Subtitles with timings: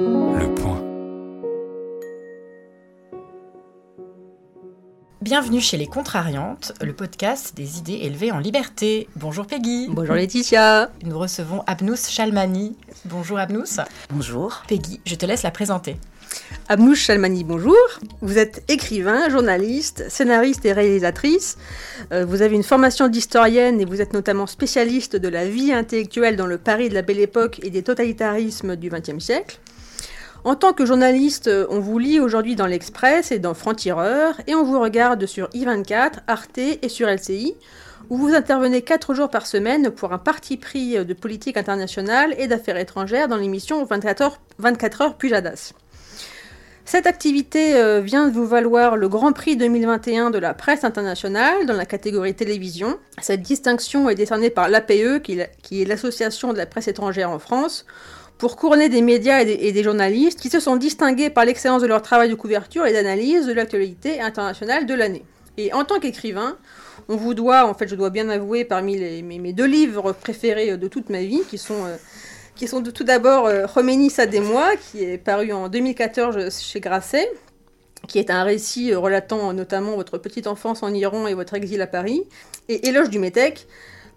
[0.00, 0.82] Le point.
[5.20, 9.08] Bienvenue chez Les Contrariantes, le podcast des idées élevées en liberté.
[9.16, 9.88] Bonjour Peggy.
[9.90, 10.90] Bonjour Laetitia.
[11.04, 12.78] Nous recevons Abnous Chalmani.
[13.04, 13.76] Bonjour Abnous.
[14.08, 14.62] Bonjour.
[14.68, 15.96] Peggy, je te laisse la présenter.
[16.70, 17.76] Abnous Chalmani, bonjour.
[18.22, 21.58] Vous êtes écrivain, journaliste, scénariste et réalisatrice.
[22.12, 26.36] Euh, vous avez une formation d'historienne et vous êtes notamment spécialiste de la vie intellectuelle
[26.36, 29.60] dans le Paris de la Belle Époque et des totalitarismes du XXe siècle.
[30.42, 34.64] En tant que journaliste, on vous lit aujourd'hui dans l'Express et dans Franc-Tireur, et on
[34.64, 37.54] vous regarde sur I24, Arte et sur LCI,
[38.08, 42.48] où vous intervenez 4 jours par semaine pour un parti pris de politique internationale et
[42.48, 45.74] d'affaires étrangères dans l'émission 24 heures, 24 heures Pujadas.
[46.86, 51.66] Cette activité euh, vient de vous valoir le Grand Prix 2021 de la presse internationale
[51.66, 52.98] dans la catégorie télévision.
[53.20, 57.84] Cette distinction est décernée par l'APE, qui est l'Association de la presse étrangère en France,
[58.40, 62.00] pour couronner des médias et des, journalistes qui se sont distingués par l'excellence de leur
[62.00, 65.24] travail de couverture et d'analyse de l'actualité internationale de l'année.
[65.58, 66.56] Et en tant qu'écrivain,
[67.10, 70.88] on vous doit, en fait, je dois bien avouer, parmi mes, deux livres préférés de
[70.88, 71.96] toute ma vie, qui sont, euh,
[72.56, 74.10] qui sont tout d'abord euh, Khomeini,
[74.42, 77.30] moi qui est paru en 2014 chez Grasset,
[78.08, 81.82] qui est un récit euh, relatant notamment votre petite enfance en Iran et votre exil
[81.82, 82.22] à Paris,
[82.70, 83.66] et Éloge du Métèque,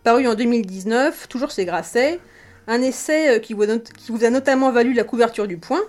[0.06, 2.22] paru en 2019, toujours chez Grasset,
[2.68, 3.64] un essai euh, qui vous,
[4.24, 5.82] a notamment valu la couverture du point,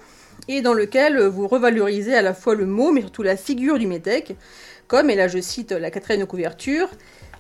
[0.49, 3.79] et dans lequel euh, vous revalorisez à la fois le mot, mais surtout la figure
[3.79, 4.37] du métèque,
[4.89, 6.89] comme, et là je cite la quatrième couverture,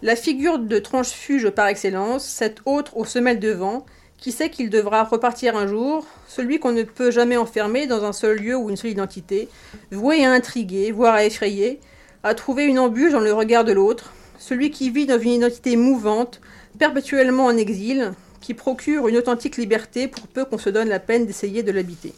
[0.02, 3.86] la figure de transfuge par excellence, cet autre aux semelles de vent,
[4.18, 8.12] qui sait qu'il devra repartir un jour, celui qu'on ne peut jamais enfermer dans un
[8.12, 9.48] seul lieu ou une seule identité,
[9.90, 11.80] voué à intriguer, voire à effrayer,
[12.22, 15.76] à trouver une embûche dans le regard de l'autre, celui qui vit dans une identité
[15.76, 16.40] mouvante,
[16.78, 18.12] perpétuellement en exil,
[18.44, 22.12] qui procure une authentique liberté pour peu qu'on se donne la peine d'essayer de l'habiter.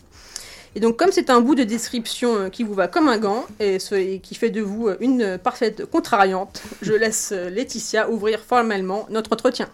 [0.74, 3.44] Et donc comme c'est un bout de description euh, qui vous va comme un gant
[3.60, 3.78] et,
[4.18, 9.32] qui fait de vous euh, une parfaite contrariante, je laisse euh, Laetitia ouvrir formellement notre
[9.32, 9.68] entretien.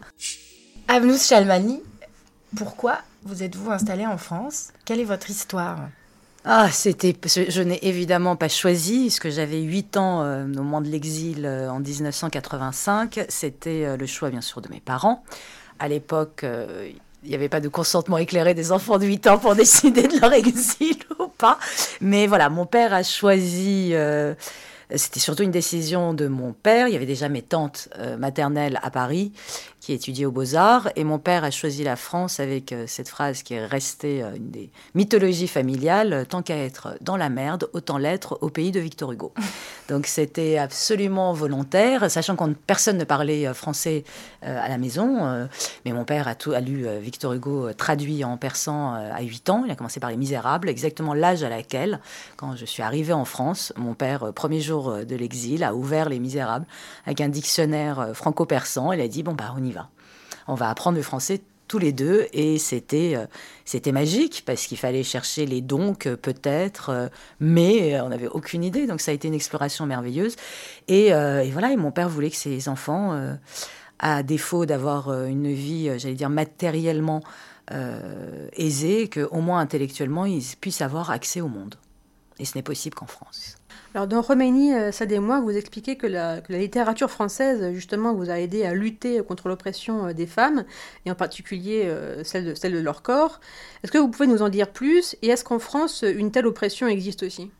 [0.89, 1.81] Avnous Chalmani,
[2.55, 4.69] pourquoi vous êtes-vous installée en France?
[4.85, 5.79] Quelle est votre histoire?
[6.45, 11.47] Ah, c'était, je n'ai évidemment pas choisi, puisque j'avais 8 ans au moment de l'exil
[11.47, 13.27] en 1985.
[13.29, 15.23] C'était le choix, bien sûr, de mes parents
[15.83, 16.89] à l'époque, euh,
[17.25, 20.21] il n'y avait pas de consentement éclairé des enfants de 8 ans pour décider de
[20.21, 21.59] leur exil ou pas.
[22.01, 23.91] Mais voilà, mon père a choisi...
[23.93, 24.35] Euh,
[24.95, 26.87] c'était surtout une décision de mon père.
[26.87, 29.33] Il y avait déjà mes tantes euh, maternelles à Paris
[29.83, 30.91] qui étudiait aux Beaux-Arts.
[30.95, 34.37] Et mon père a choisi la France avec euh, cette phrase qui est restée euh,
[34.37, 38.79] une des mythologies familiales tant qu'à être dans la merde, autant l'être au pays de
[38.79, 39.35] Victor Hugo.
[39.89, 44.05] Donc c'était absolument volontaire, sachant que personne ne parlait euh, français
[44.43, 45.49] à la maison.
[45.85, 49.63] mais mon père a, tout, a lu Victor Hugo traduit en persan à 8 ans.
[49.65, 52.01] Il a commencé par Les Misérables, exactement l'âge à laquelle,
[52.37, 56.19] quand je suis arrivée en France, mon père, premier jour de l'exil, a ouvert Les
[56.19, 56.67] Misérables
[57.07, 58.93] avec un dictionnaire franco-persan.
[58.93, 59.72] Il a dit, bon, bah, on y.
[60.49, 61.41] On va apprendre le français
[61.73, 63.25] tous les deux et c'était euh,
[63.65, 67.09] c'était magique parce qu'il fallait chercher les donc euh, peut-être euh,
[67.41, 68.87] mais on n'avait aucune idée.
[68.87, 70.37] Donc ça a été une exploration merveilleuse.
[70.89, 73.19] Et, et voilà et mon père voulait que ses enfants
[73.99, 77.23] à défaut d'avoir une vie j'allais dire matériellement
[78.57, 81.77] aisée que au moins intellectuellement ils puissent avoir accès au monde.
[82.39, 83.57] Et ce n'est possible qu'en France.
[83.95, 88.31] Alors dans Roménie, euh, ça des mois, vous expliquez que la, littérature française, justement, vous
[88.31, 90.65] a aidé à lutter contre l'oppression euh, des femmes,
[91.05, 93.41] et en particulier euh, celle, de, celle de leur corps.
[93.85, 95.15] Est-ce que vous pouvez nous en dire plus?
[95.21, 97.51] Et est-ce qu'en France, une telle oppression existe aussi?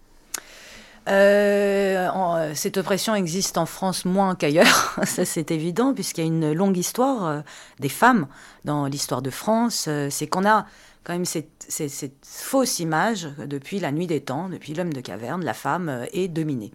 [1.05, 6.77] Cette oppression existe en France moins qu'ailleurs, ça c'est évident, puisqu'il y a une longue
[6.77, 7.43] histoire
[7.81, 8.29] des femmes
[8.65, 9.89] dans l'histoire de France.
[10.11, 10.67] c'est qu'on a
[11.05, 11.67] quand même cette,
[12.23, 16.29] fausse image depuis la nuit des temps, depuis l'homme de caverne, la femme euh, est
[16.29, 16.73] dominée.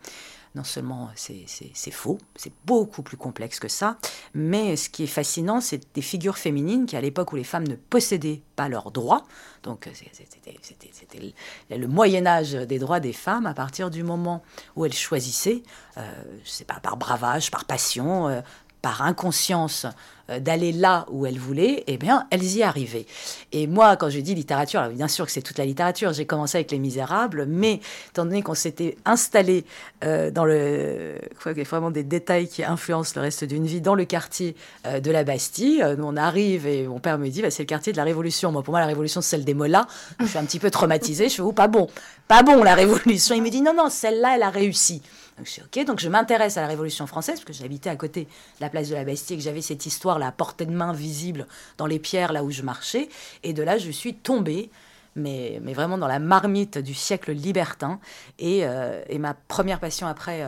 [0.56, 3.98] Non seulement c'est faux, c'est beaucoup plus complexe que ça,
[4.34, 7.68] mais ce qui est fascinant, c'est des figures féminines qui, à l'époque où les femmes
[7.68, 9.24] ne possédaient pas leurs droits,
[9.62, 11.34] donc c'était
[11.69, 14.42] le Moyen Âge des droits des femmes, à partir du moment
[14.75, 15.62] où elles choisissaient,
[15.98, 16.01] euh,
[16.44, 18.42] je sais pas, par bravage, par passion, euh,
[18.88, 19.86] par inconscience
[20.30, 23.06] euh, d'aller là où elles voulaient, eh bien, elles y arrivaient.
[23.51, 26.57] Et moi, quand je dis littérature, bien sûr que c'est toute la littérature, j'ai commencé
[26.57, 27.81] avec Les Misérables, mais
[28.12, 29.66] étant donné qu'on s'était installé
[30.06, 31.16] euh, dans le...
[31.45, 34.56] Il y vraiment des détails qui influencent le reste d'une vie dans le quartier
[34.86, 35.84] euh, de la Bastille.
[35.84, 38.54] on arrive et mon père me dit, bah, c'est le quartier de la Révolution.
[38.54, 39.88] Moi, pour moi, la Révolution, c'est celle des mollahs.
[40.22, 41.28] Je suis un petit peu traumatisée.
[41.28, 41.89] Je fais, oh, pas bon,
[42.30, 43.36] pas bon la Révolution.
[43.36, 45.01] Il me dit, non, non, celle-là, elle a réussi.
[45.38, 48.24] Donc je suis donc je m'intéresse à la Révolution française, parce que j'habitais à côté
[48.24, 48.30] de
[48.62, 51.48] la place de la Bastille et que j'avais cette histoire, la portée de main visible
[51.78, 53.10] dans les pierres là où je marchais.
[53.44, 54.72] Et de là, je suis tombée,
[55.16, 58.00] mais, vraiment dans la marmite du siècle libertin.
[58.39, 58.63] Et,
[59.10, 60.44] et ma première passion après,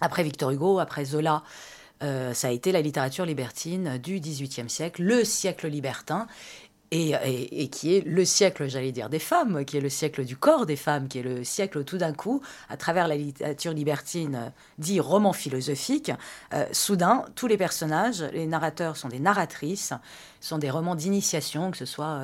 [0.00, 1.42] après Victor Hugo, après Zola,
[2.00, 6.26] ça a été la littérature libertine du XVIIIe siècle, le siècle libertin
[6.92, 10.66] et, qui est le siècle, j'allais dire, des femmes, qui est le siècle du corps
[10.66, 14.50] des femmes, qui est le siècle tout d'un coup, à travers la littérature libertine, euh,
[14.78, 16.10] dit roman philosophique,
[16.52, 19.92] euh, soudain, tous les personnages, les narrateurs sont des narratrices,
[20.40, 22.20] sont des romans d'initiation, que ce soit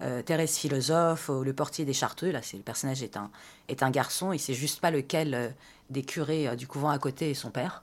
[0.00, 3.30] euh, Thérèse philosophe ou Le portier des Chartreux, là, c'est le personnage est un,
[3.68, 5.54] est un garçon, il sait juste pas lequel
[5.90, 7.82] des curés du couvent à côté est son père.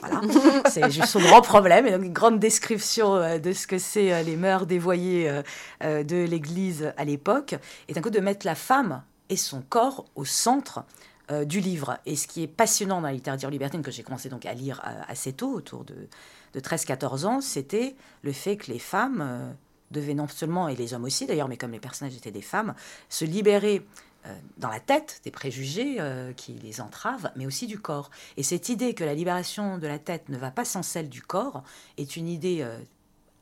[0.00, 0.20] Voilà.
[0.68, 1.86] c'est juste son grand problème.
[1.86, 5.28] Et donc, une grande description euh, de ce que c'est euh, les mœurs dévoyées
[5.82, 7.54] euh, de l'Église à l'époque.
[7.88, 10.84] Et d'un coup, de mettre la femme et son corps au centre
[11.44, 11.96] du livre.
[12.06, 14.82] Et ce qui est passionnant dans la littérature libertine, que j'ai commencé donc à lire
[15.06, 15.94] assez tôt, autour de,
[16.54, 19.54] de 13-14 ans, c'était le fait que les femmes
[19.92, 22.74] devaient non seulement, et les hommes aussi d'ailleurs, mais comme les personnages étaient des femmes,
[23.08, 23.86] se libérer
[24.58, 28.10] dans la tête des préjugés euh, qui les entravent, mais aussi du corps.
[28.36, 31.22] Et cette idée que la libération de la tête ne va pas sans celle du
[31.22, 31.62] corps
[31.96, 32.78] est une idée euh,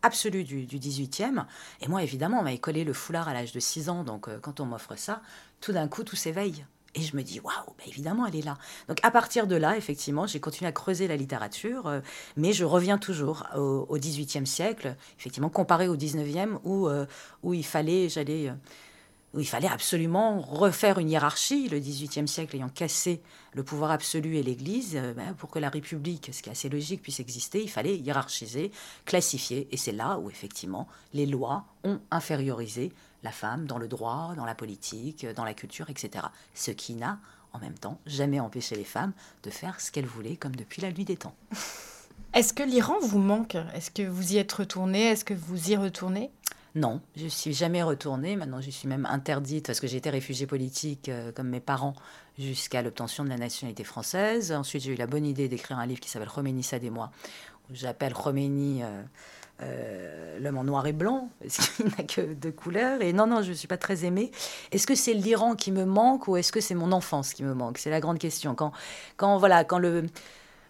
[0.03, 1.45] absolue du, du, 18e.
[1.81, 4.61] Et moi, évidemment, on m'avait collé le foulard à l'âge de 6 ans, donc quand
[4.61, 5.21] on m'offre ça,
[5.61, 6.65] tout d'un coup, tout s'éveille.
[6.95, 8.57] Et je me dis, waouh, bah, évidemment, elle est là.
[8.89, 12.01] Donc à partir de là, effectivement, j'ai continué à creuser la littérature,
[12.37, 16.89] mais je reviens toujours au, 18e siècle, effectivement, comparé au 19e, où,
[17.43, 18.53] où il fallait, j'allais
[19.39, 24.37] où il fallait absolument refaire une hiérarchie, le XVIIIe siècle ayant cassé le pouvoir absolu
[24.37, 27.63] et l'Église, euh, ben, pour que la République, ce qui est assez logique, puisse exister,
[27.63, 28.73] il fallait hiérarchiser,
[29.05, 32.91] classifier, et c'est là où effectivement les lois ont infériorisé
[33.23, 36.27] la femme dans le droit, dans la politique, dans la culture, etc.
[36.53, 37.21] Ce qui n'a,
[37.53, 39.13] en même temps, jamais empêché les femmes
[39.45, 41.35] de faire ce qu'elles voulaient, comme depuis la nuit des temps.
[42.35, 43.57] Est-ce que l'Iran vous manque?
[43.73, 45.05] Est-ce que vous y êtes retourné?
[45.05, 46.33] Est-ce que vous y retournez?
[46.75, 48.37] Non, je suis jamais retournée.
[48.37, 51.95] Maintenant, je suis même interdite parce que j'ai été réfugiée politique euh, comme mes parents
[52.39, 54.53] jusqu'à l'obtention de la nationalité française.
[54.53, 57.11] Ensuite, j'ai eu la bonne idée d'écrire un livre qui s'appelle Khomeini, ça des moi,
[57.73, 59.03] j'appelle Khomeini euh,
[59.63, 63.03] euh, l'homme en noir et blanc, parce qu'il n'a que deux couleurs.
[63.03, 64.31] Et non, non, je ne suis pas très aimée.
[64.71, 67.55] Est-ce que c'est l'Iran qui me manque ou est-ce que c'est mon enfance qui me
[67.55, 67.79] manque?
[67.79, 68.55] C'est la grande question.
[68.55, 68.73] Quand,
[69.17, 70.07] quand, voilà, quand le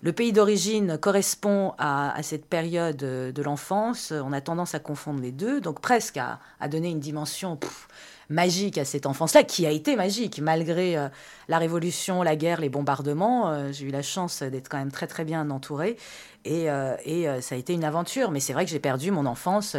[0.00, 4.12] le pays d'origine correspond à, cette période de l'enfance.
[4.12, 7.58] On a tendance à confondre les deux, donc presque à, donner une dimension
[8.30, 11.08] magique à cette enfance-là, qui a été magique malgré euh,
[11.48, 13.50] la révolution, la guerre, les bombardements.
[13.50, 15.96] Euh, j'ai eu la chance d'être quand même très très bien entourée
[16.44, 18.30] et, euh, ça a été une aventure.
[18.30, 19.76] Mais c'est vrai que j'ai perdu mon enfance.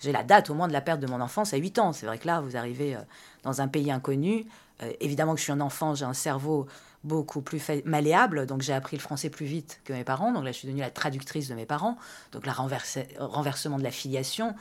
[0.00, 1.92] j'ai la date au moins de la perte de mon enfance à 8 ans.
[1.92, 2.96] C'est vrai que là, vous arrivez
[3.42, 4.46] dans un pays inconnu.
[5.00, 6.66] évidemment que je suis un enfant, j'ai un cerveau
[7.06, 8.46] beaucoup plus malléable.
[8.46, 10.32] Donc j'ai appris le français plus vite que mes parents.
[10.32, 11.96] Donc là, je suis devenue la traductrice de mes parents.
[12.32, 14.54] Donc le renversement de la filiation.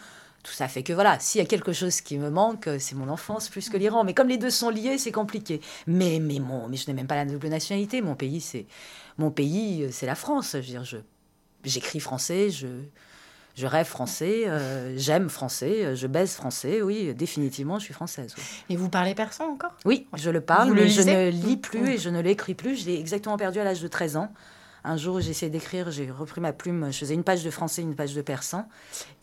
[0.43, 3.09] Tout ça fait que voilà, s'il y a quelque chose qui me manque, c'est mon
[3.09, 4.03] enfance plus que l'Iran.
[4.03, 5.59] Mais comme les deux sont liés, c'est compliqué.
[5.87, 8.01] Mais, mais, mon, mais je n'ai même pas la double nationalité.
[8.03, 8.67] Mon pays, c'est
[9.17, 10.51] mon pays, c'est la France.
[10.51, 10.97] Je veux dire, je,
[11.63, 12.67] j'écris français, je,
[13.55, 18.35] je rêve français, euh, j'aime français, euh, je baise français, oui, définitivement, je suis française.
[18.69, 19.71] Et vous parlez persan encore?
[19.85, 22.81] Oui, je le parle, mais je ne lis plus et je ne l'écris plus.
[22.81, 24.29] Je l'ai exactement perdu à l'âge de 13 ans.
[24.87, 27.81] Un jour, j'ai essayé d'écrire, j'ai repris ma plume, je faisais une page de français,
[27.81, 28.67] une page de persan.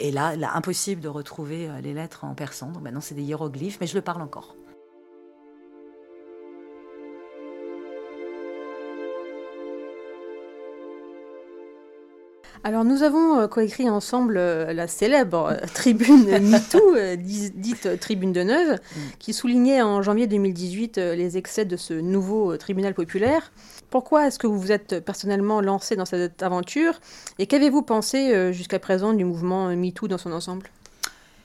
[0.01, 2.73] Et là, là impossible de retrouver euh, les lettres en persan.
[2.73, 4.57] Donc maintenant, c'est des hiéroglyphes, mais je le parle encore.
[12.65, 18.43] Alors nous avons euh, coécrit ensemble euh, la célèbre euh, tribune MeToo, dite tribune de
[18.45, 19.01] Neuve, mm.
[19.19, 23.53] qui soulignait en janvier 2018 les excès de ce nouveau tribunal populaire.
[23.91, 27.01] Pourquoi est-ce que vous vous êtes personnellement lancé dans cette aventure?
[27.39, 30.71] Et qu'avez-vous pensé jusqu'à présent du mouvement MeToo dans son ensemble?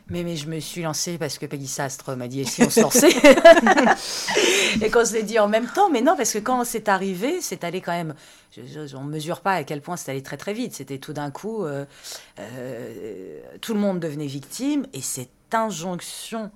[0.10, 2.70] Mais, mais je me suis lancée parce que Peggy Sastre m'a dit et si on
[2.70, 3.10] se lançait
[4.86, 7.64] Et qu'on s'est dit en même temps, mais non, parce que quand c'est arrivé, c'est
[7.64, 8.14] allé quand même.
[8.58, 10.74] on ne mesure pas à quel point c'est allé très très vite.
[10.74, 11.86] C'était tout d'un coup, euh,
[12.40, 16.52] euh, tout le monde devenait victime et cette injonction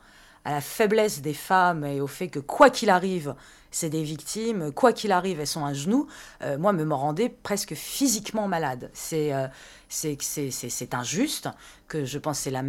[0.46, 3.36] à la faiblesse des femmes et au fait que quoi qu'il arrive,
[3.72, 6.08] c'est des victimes, quoi qu'il arrive, elles sont à genoux,
[6.42, 8.90] euh, moi, me rendait presque physiquement malade.
[8.94, 9.48] C'est euh,
[9.90, 11.50] c'est injuste,
[11.88, 12.64] que je pense c'est la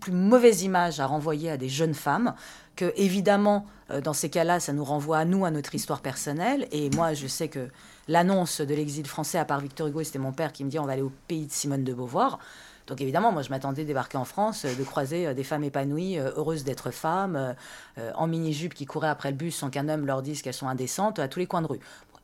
[0.00, 2.34] plus mauvaise image à renvoyer à des jeunes femmes,
[2.76, 6.68] que évidemment, euh, dans ces cas-là, ça nous renvoie à nous, à notre histoire personnelle.
[6.70, 7.68] Et moi, je sais que
[8.06, 10.84] l'annonce de l'exil français, à part Victor Hugo, c'était mon père qui me dit on
[10.84, 12.38] va aller au pays de Simone de Beauvoir.
[12.88, 16.18] Donc évidemment, moi je m'attendais débarquer en France, euh, de croiser euh, des femmes épanouies,
[16.18, 17.54] euh, heureuses d'être femmes,
[18.14, 21.18] en mini-jupe qui couraient après le bus sans qu'un homme leur dise qu'elles sont indécentes
[21.18, 21.80] à tous les coins de rue.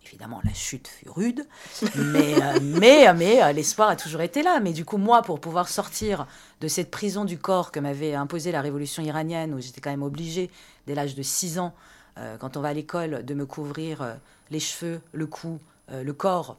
[0.06, 1.46] Évidemment, la chute fut rude,
[1.96, 4.60] mais, mais, mais l'espoir a toujours été là.
[4.60, 6.26] Mais du coup, moi, pour pouvoir sortir
[6.60, 10.02] de cette prison du corps que m'avait imposée la révolution iranienne, où j'étais quand même
[10.02, 10.50] obligée,
[10.86, 11.74] dès l'âge de 6 ans,
[12.38, 14.16] quand on va à l'école, de me couvrir
[14.50, 15.58] les cheveux, le cou,
[15.90, 16.58] le corps,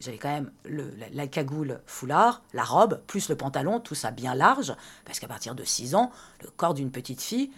[0.00, 4.34] j'avais quand même le, la, cagoule foulard, la robe, plus le pantalon, tout ça bien
[4.34, 6.10] large, parce qu'à partir de 6 ans,
[6.42, 7.50] le corps d'une petite fille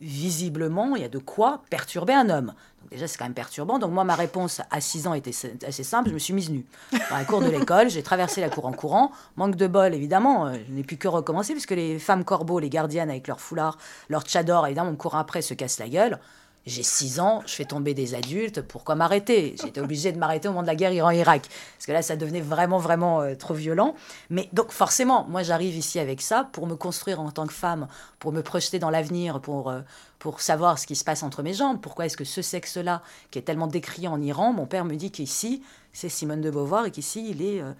[0.00, 2.54] visiblement, il y a de quoi perturber un homme.
[2.80, 3.78] Donc déjà, c'est quand même perturbant.
[3.78, 5.34] Donc moi, ma réponse à 6 ans était
[5.66, 6.08] assez simple.
[6.08, 6.64] Je me suis mise nue.
[6.92, 9.12] Dans la cour de l'école, j'ai traversé la cour en courant.
[9.36, 10.46] Manque de bol, évidemment.
[10.46, 13.76] Euh, je n'ai pu que recommencer, puisque les femmes corbeaux, les gardiennes avec leur foulard,
[14.08, 16.18] leur tchador, évidemment, on court après, se cassent la gueule.
[16.66, 19.56] J'ai 6 ans, je fais tomber des adultes, pourquoi m'arrêter?
[19.62, 22.42] J'étais obligée de m'arrêter au moment de la guerre Iran-Irak, parce que là, ça devenait
[22.42, 23.94] vraiment, vraiment euh, trop violent.
[24.28, 27.88] Mais donc, forcément, moi, j'arrive ici avec ça pour me construire en tant que femme,
[28.18, 29.80] pour me projeter dans l'avenir, pour, euh,
[30.18, 31.80] pour savoir ce qui se passe entre mes jambes.
[31.80, 35.10] Pourquoi est-ce que ce sexe-là, qui est tellement décrié en Iran, mon père me dit
[35.10, 35.62] qu'ici,
[35.94, 37.62] c'est Simone de Beauvoir et qu'ici, il est...
[37.62, 37.72] Euh,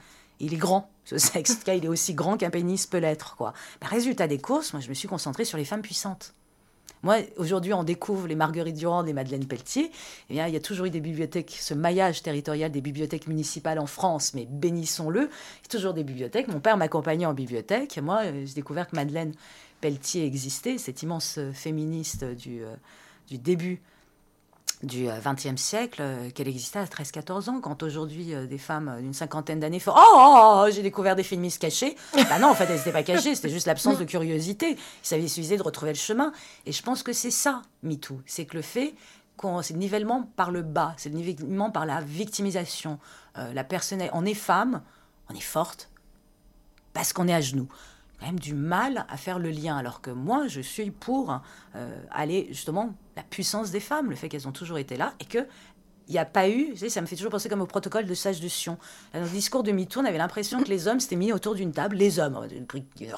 [0.43, 1.51] il est grand, ce sexe.
[1.51, 3.37] En tout cas, il est aussi grand qu'un pénis peut l'être.
[3.37, 3.53] Quoi.
[3.83, 6.33] résultat des courses, moi, je me suis concentrée sur les femmes puissantes.
[7.02, 9.90] Moi, aujourd'hui, on découvre les Marguerite Durand, les Madeleine Pelletier.
[10.28, 13.78] Eh bien, il y a toujours eu des bibliothèques, ce maillage territorial des bibliothèques municipales
[13.78, 16.49] en France, mais bénissons-le, il y a toujours des bibliothèques.
[16.49, 17.99] Mon père m'accompagnait en bibliothèque.
[18.02, 19.33] Moi, euh, j'ai découvert que Madeleine
[19.80, 22.75] Pelletier existait, cette immense euh, féministe du, euh,
[23.28, 23.80] du début
[24.83, 28.97] du XXe euh, siècle euh, qu'elle existait à 13-14 ans, quand aujourd'hui euh, des femmes
[29.01, 31.97] d'une cinquantaine d'années font oh, oh, oh, j'ai découvert des féministes cachés.
[32.15, 34.77] bah non, en fait, elles n'étaient pas cachées, c'était juste l'absence de curiosité.
[35.11, 36.33] Il suffisait de retrouver le chemin.
[36.67, 38.21] Et je pense que c'est ça, MeToo.
[38.27, 38.95] C'est que le fait
[39.63, 42.99] c'est le nivellement par le bas, c'est le nivellement par la victimisation.
[43.37, 44.83] la personne, on est femme,
[45.31, 45.89] on est forte,
[46.93, 47.67] parce qu'on est à genoux
[48.21, 51.41] quand même du mal à faire le lien, alors que moi, je suis pour
[51.75, 55.25] euh, aller justement la puissance des femmes, le fait qu'elles ont toujours été là et
[55.25, 55.47] que
[56.09, 58.41] il n'y a pas eu, ça me fait toujours penser comme au protocole de sage
[58.41, 58.79] de Sion.
[59.15, 61.71] Dans le discours de MeToo, on avait l'impression que les hommes s'étaient mis autour d'une
[61.71, 62.37] table, les hommes,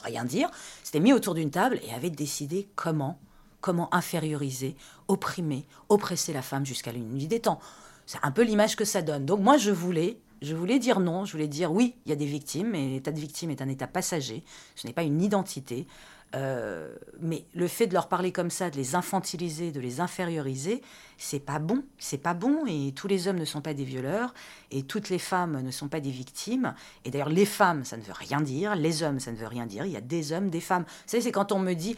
[0.05, 0.51] rien dire,
[0.85, 3.19] s'étaient mis autour d'une table et avaient décidé comment,
[3.63, 4.77] comment inférioriser,
[5.09, 7.61] opprimer, oppresser la femme jusqu'à l'unité des temps.
[8.05, 9.25] C'est un peu l'image que ça donne.
[9.25, 12.17] Donc moi, je voulais je voulais dire non, je voulais dire oui, il y a
[12.17, 14.45] des victimes, mais l'état de victime est un état passager,
[14.75, 15.87] ce n'est pas une identité.
[16.35, 20.83] Euh, mais le fait de leur parler comme ça, de les infantiliser, de les inférioriser,
[21.19, 22.65] c'est pas bon, c'est pas bon.
[22.67, 24.33] Et tous les hommes ne sont pas des violeurs,
[24.71, 26.75] et toutes les femmes ne sont pas des victimes.
[27.05, 29.67] Et d'ailleurs, les femmes, ça ne veut rien dire, les hommes, ça ne veut rien
[29.67, 29.85] dire.
[29.85, 30.85] Il y a des hommes, des femmes.
[30.85, 31.97] Vous savez, c'est quand on me dit,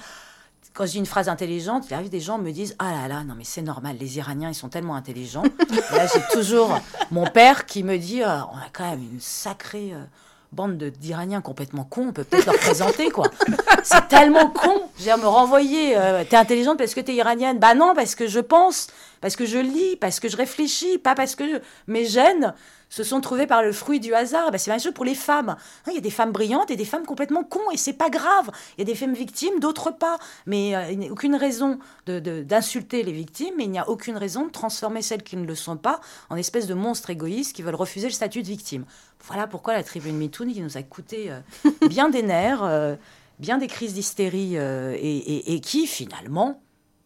[0.75, 3.23] quand je dis une phrase intelligente, il arrive des gens me disent Ah là là,
[3.25, 5.45] non mais c'est normal, les Iraniens ils sont tellement intelligents.
[5.93, 6.79] là j'ai toujours
[7.13, 10.03] mon père qui me dit ah, On a quand même une sacrée euh,
[10.51, 13.31] bande d'Iraniens complètement cons, on peut peut-être leur présenter quoi.
[13.85, 14.83] C'est tellement con.
[14.99, 18.41] J'ai me renvoyer euh, T'es intelligente parce que t'es iranienne Bah non, parce que je
[18.41, 18.89] pense,
[19.21, 22.55] parce que je lis, parce que je réfléchis, pas parce que mes gènes
[22.95, 24.53] se sont trouvés par le fruit du hasard.
[24.53, 25.49] Ben, c'est la même chose pour les femmes.
[25.49, 28.09] Hein, il y a des femmes brillantes et des femmes complètement cons, et c'est pas
[28.09, 28.53] grave.
[28.77, 30.19] Il y a des femmes victimes, d'autres pas.
[30.47, 33.89] Mais euh, il n'y a aucune raison d'insulter de, les victimes, mais il n'y a
[33.89, 37.57] aucune raison de transformer celles qui ne le sont pas en espèces de monstres égoïstes
[37.57, 38.85] qui veulent refuser le statut de victime.
[39.25, 41.41] Voilà pourquoi la tribune MeToo, qui nous a coûté euh,
[41.89, 42.95] bien des nerfs, euh,
[43.41, 46.61] bien des crises d'hystérie, et qui finalement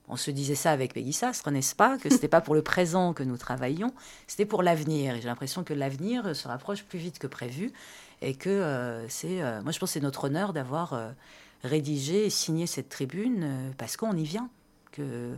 [0.09, 3.13] on se disait ça avec Peggy Sastre, n'est-ce pas Que c'était pas pour le présent
[3.13, 3.93] que nous travaillions,
[4.27, 5.15] c'était pour l'avenir.
[5.15, 7.73] Et j'ai l'impression que l'avenir se rapproche plus vite que prévu
[8.23, 11.11] et que euh, c'est, euh, moi je pense, que c'est notre honneur d'avoir euh,
[11.63, 14.49] rédigé et signé cette tribune parce qu'on y vient.
[14.93, 15.37] Que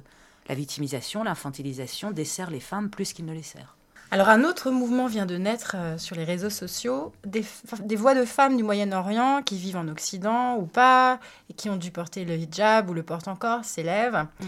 [0.48, 3.76] la victimisation, l'infantilisation dessert les femmes plus qu'il ne les sert.
[4.12, 7.44] Alors un autre mouvement vient de naître sur les réseaux sociaux, des,
[7.84, 11.76] des, voix de femmes du Moyen-Orient qui vivent en Occident ou pas, et qui ont
[11.76, 14.26] dû porter le hijab ou le portent encore, s'élèvent.
[14.40, 14.46] Mm.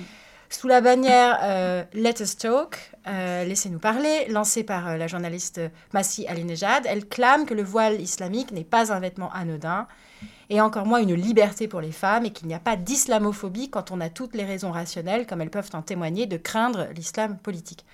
[0.52, 5.62] Sous la bannière euh, Let Us Talk, euh, Laissez-nous parler, lancée par euh, la journaliste
[5.94, 9.86] Massi Alinejad, elle clame que le voile islamique n'est pas un vêtement anodin
[10.50, 13.90] et encore moins une liberté pour les femmes et qu'il n'y a pas d'islamophobie quand
[13.92, 17.86] on a toutes les raisons rationnelles, comme elles peuvent en témoigner, de craindre l'islam politique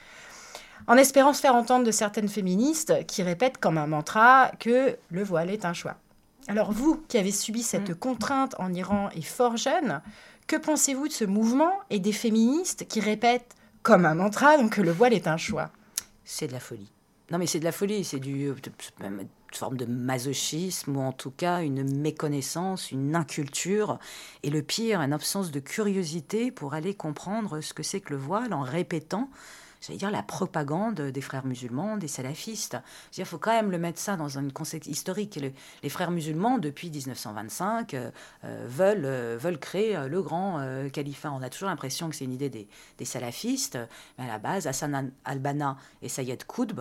[0.88, 5.22] en espérant se faire entendre de certaines féministes qui répètent comme un mantra que le
[5.22, 5.96] voile est un choix.
[6.48, 7.94] Alors vous, qui avez subi cette mm.
[7.94, 10.00] contrainte en Iran et fort jeune,
[10.46, 14.80] que pensez-vous de ce mouvement et des féministes qui répètent comme un mantra donc que
[14.80, 15.70] le voile est un choix?
[16.24, 16.90] C'est de la folie.
[17.30, 21.30] Non mais c'est de la folie, c'est du une forme de masochisme ou en tout
[21.30, 23.98] cas une méconnaissance, une inculture
[24.42, 28.18] et le pire, une absence de curiosité pour aller comprendre ce que c'est que le
[28.18, 29.28] voile en répétant
[29.80, 32.76] j'allais dire, la propagande des frères musulmans, des salafistes.
[33.16, 35.38] Il faut quand même le mettre ça dans un contexte historique.
[35.82, 38.10] les frères musulmans, depuis 1925, euh,
[38.44, 40.60] euh, veulent, euh, veulent créer le grand
[40.92, 41.30] califat.
[41.32, 43.78] On a toujours l'impression que c'est une idée des, salafistes,
[44.18, 46.80] mais à la base, Hassan al-Banna et Sayed Qutb,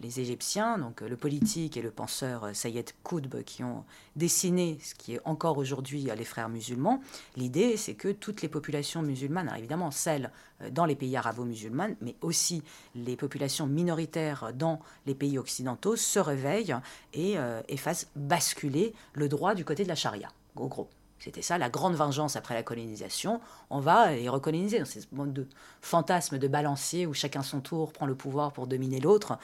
[0.00, 3.84] les Égyptiens, donc le politique et le penseur Sayed Qutb, qui ont
[4.16, 7.00] dessiné ce qui est encore aujourd'hui les frères musulmans,
[7.36, 10.30] l'idée, c'est que toutes les populations musulmanes, évidemment celles
[10.70, 12.62] dans les pays arabo-musulmans, mais aussi
[12.94, 16.76] les populations minoritaires dans les pays occidentaux se réveillent
[17.12, 20.88] et, euh, fassent basculer le droit du côté de la charia, au gros.
[21.18, 23.40] C'était ça la grande vengeance après la colonisation.
[23.70, 25.48] On va les recoloniser dans ces monde de
[25.80, 29.38] fantasme de balancier où chacun son tour prend le pouvoir pour dominer l'autre.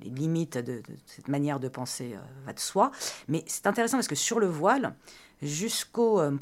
[0.00, 2.90] les limites de, cette manière de penser euh, va de soi.
[3.26, 4.94] Mais c'est intéressant parce que sur le voile,
[5.42, 6.20] jusqu'au...
[6.20, 6.38] Euh,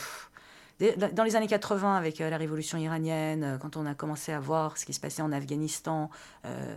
[0.79, 4.41] dans les années 80, avec euh, la révolution iranienne, euh, quand on a commencé à
[4.41, 6.11] voir ce qui se passait en Afghanistan,
[6.45, 6.77] euh,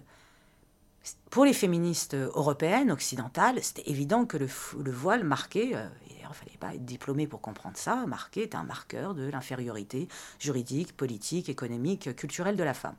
[1.29, 5.71] pour les féministes européennes, occidentales, c'était évident que le, voile marquait,
[6.09, 10.07] il ne fallait pas être diplômé pour comprendre ça, marquait un marqueur de l'infériorité
[10.39, 12.95] juridique, politique, économique, culturelle de la femme.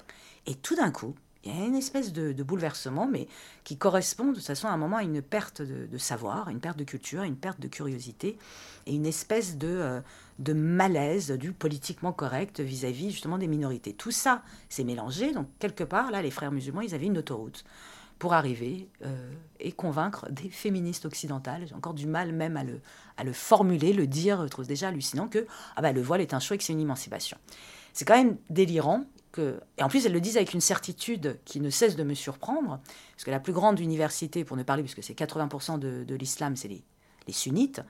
[0.46, 3.26] Et tout d'un coup, il y a une espèce de, bouleversement, mais
[3.64, 6.78] qui correspond de toute façon à un moment à une perte de, savoir, une perte
[6.78, 8.36] de culture, une perte de curiosité,
[8.86, 10.00] et une espèce de, euh,
[10.38, 13.94] de malaise du politiquement correct vis-à-vis justement des minorités.
[13.94, 17.64] Tout ça s'est mélangé, donc quelque part, là, les frères musulmans, ils avaient une autoroute
[18.20, 21.66] pour arriver euh, et convaincre des féministes occidentales.
[21.66, 22.80] J'ai encore du mal même à le,
[23.16, 26.34] à le formuler, le dire, je trouve déjà hallucinant que ah bah, le voile est
[26.34, 27.38] un choix et que c'est une émancipation.
[27.94, 29.04] C'est quand même délirant
[29.38, 32.80] et en plus, elles le disent avec une certitude qui ne cesse de me surprendre,
[33.12, 36.68] parce que la plus grande université, pour ne parler, puisque c'est 80% de, l'islam, c'est
[36.68, 36.82] les,
[37.32, 37.80] sunnites,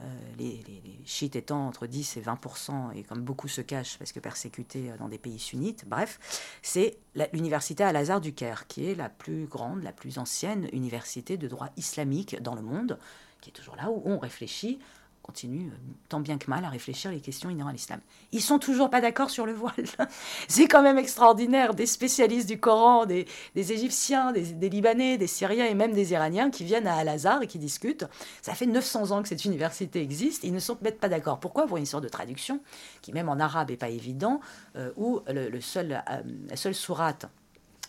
[0.00, 0.04] euh,
[0.38, 0.62] les,
[1.04, 5.08] chiites étant entre 10 et 20%, et comme beaucoup se cachent parce que persécutés dans
[5.08, 6.98] des pays sunnites, bref, c'est
[7.32, 11.70] l'université Al-Azhar du Caire, qui est la plus grande, la plus ancienne université de droit
[11.76, 12.98] islamique dans le monde,
[13.40, 14.78] qui est toujours là où on réfléchit
[15.24, 15.76] continue euh,
[16.08, 18.00] tant bien que mal à réfléchir les questions inhérentes à l'islam.
[18.32, 19.72] Ils sont toujours pas d'accord sur le voile.
[20.48, 21.74] C'est quand même extraordinaire.
[21.74, 23.26] Des spécialistes du Coran, des,
[23.56, 27.58] Égyptiens, des, Libanais, des Syriens et même des Iraniens qui viennent à Al-Azhar et qui
[27.58, 28.04] discutent.
[28.42, 30.44] Ça fait 900 ans que cette université existe.
[30.44, 31.40] Ils ne sont peut-être pas d'accord.
[31.40, 32.60] Pourquoi Pour une sorte de traduction
[33.00, 34.40] qui, même en arabe, n'est pas évident,
[34.76, 37.26] euh, où le, seul, euh, la seule sourate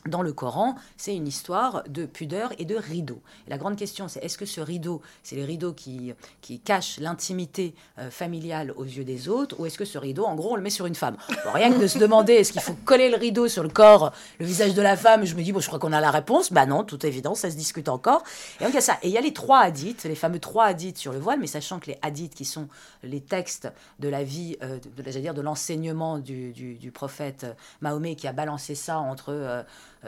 [0.08, 3.22] dans le Coran, c'est une histoire de pudeur et de rideau.
[3.48, 7.74] la grande question, c'est est-ce que ce rideau, c'est les rideaux qui, qui cachent l'intimité
[8.00, 10.62] euh, familiale aux yeux des autres, ou est-ce que ce rideau, en gros, on le
[10.62, 11.18] met sur une femme?
[11.54, 14.46] Rien que de se demander, est-ce qu'il faut coller le rideau sur le corps, le
[14.46, 16.52] visage de la femme Je me dis, bon, je crois qu'on a la réponse.
[16.52, 18.24] Bah non, tout évident, ça se discute encore.
[18.60, 18.98] Et donc il y a ça.
[19.02, 21.48] Et il y a les trois hadiths, les fameux trois hadiths sur le voile, mais
[21.48, 22.68] sachant que les hadiths, qui sont
[23.04, 23.68] les textes
[24.00, 28.34] de la vie, euh, de, dire de l'enseignement du, du, prophète euh, Mahomet, qui a
[28.34, 29.64] balancé ça entre euh,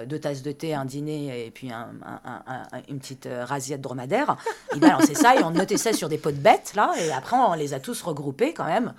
[0.06, 1.72] deux tasses de thé, un dîner et puis
[2.90, 4.38] une petite euh, rasiette dromadaire.
[4.74, 6.94] Il balançait ça et on notait ça sur des pots de bêtes, là.
[7.00, 8.94] Et après, on les a tous regroupés quand même.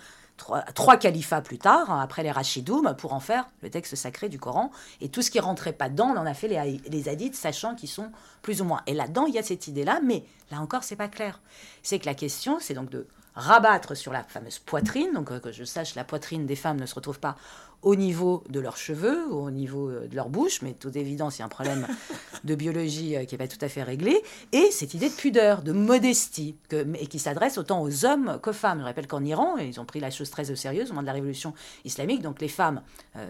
[0.74, 4.70] Trois, califats plus tard, après les Rachidoum, pour en faire le texte sacré du Coran.
[5.00, 7.74] Et tout ce qui rentrait pas dedans, on en a fait les, les hadiths, sachant
[7.74, 8.80] qu'ils sont plus ou moins.
[8.86, 11.40] Et là-dedans, il y a cette idée-là, mais là encore, c'est pas clair.
[11.82, 13.08] C'est que la question, c'est donc de
[13.38, 16.86] rabattre sur la fameuse poitrine, donc euh, que je sache, la poitrine des femmes ne
[16.86, 17.36] se retrouve pas
[17.82, 21.38] au niveau de leurs cheveux ou au niveau euh, de leur bouche, mais toute évidence,
[21.38, 21.86] il y a un problème
[22.44, 24.20] de biologie euh, qui n'est pas tout à fait réglé,
[24.52, 28.52] et cette idée de pudeur, de modestie, que, et qui s'adresse autant aux hommes qu'aux
[28.52, 28.80] femmes.
[28.80, 31.06] Je rappelle qu'en Iran, ils ont pris la chose très au sérieux au moment de
[31.06, 32.82] la révolution islamique, donc les femmes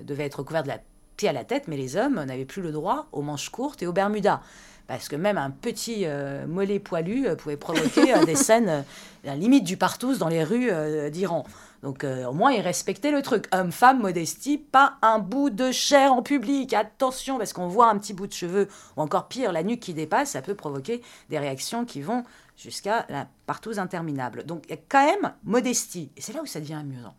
[0.05, 0.81] devaient être couvertes de la
[1.17, 3.87] pied à la tête, mais les hommes n'avaient plus le droit aux manches courtes et
[3.87, 4.41] aux bermudas
[4.89, 8.85] parce que même un petit euh, mollet poilu euh, pouvait provoquer euh, des scènes à
[9.25, 10.71] la limite du partouze dans les rues
[11.11, 11.45] d'Iran.
[11.83, 13.47] Donc au moins ils respectaient le truc.
[13.53, 16.73] Homme, femme, modestie, pas un bout de chair en public.
[16.75, 19.95] Attention, parce qu'on voit un petit bout de cheveux, ou encore pire, la nuque qui
[19.95, 22.25] dépasse, ça peut provoquer des réactions qui vont
[22.57, 24.45] jusqu'à la partouze interminable.
[24.45, 26.11] Donc il y a quand même modestie.
[26.17, 27.15] Et c'est là où ça devient amusant.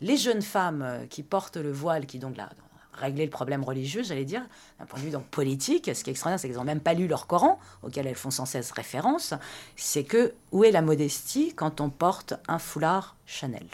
[0.00, 2.48] Les jeunes femmes qui portent le voile, qui donc là,
[2.92, 4.42] régler le problème religieux, j'allais dire,
[4.78, 5.90] d'un point de vue donc politique.
[5.94, 8.30] Ce qui est extraordinaire, c'est qu'ils n'ont même pas lu leur Coran, auquel elles font
[8.30, 9.34] sans cesse référence.
[9.76, 13.66] C'est que où est la modestie quand on porte un foulard Chanel?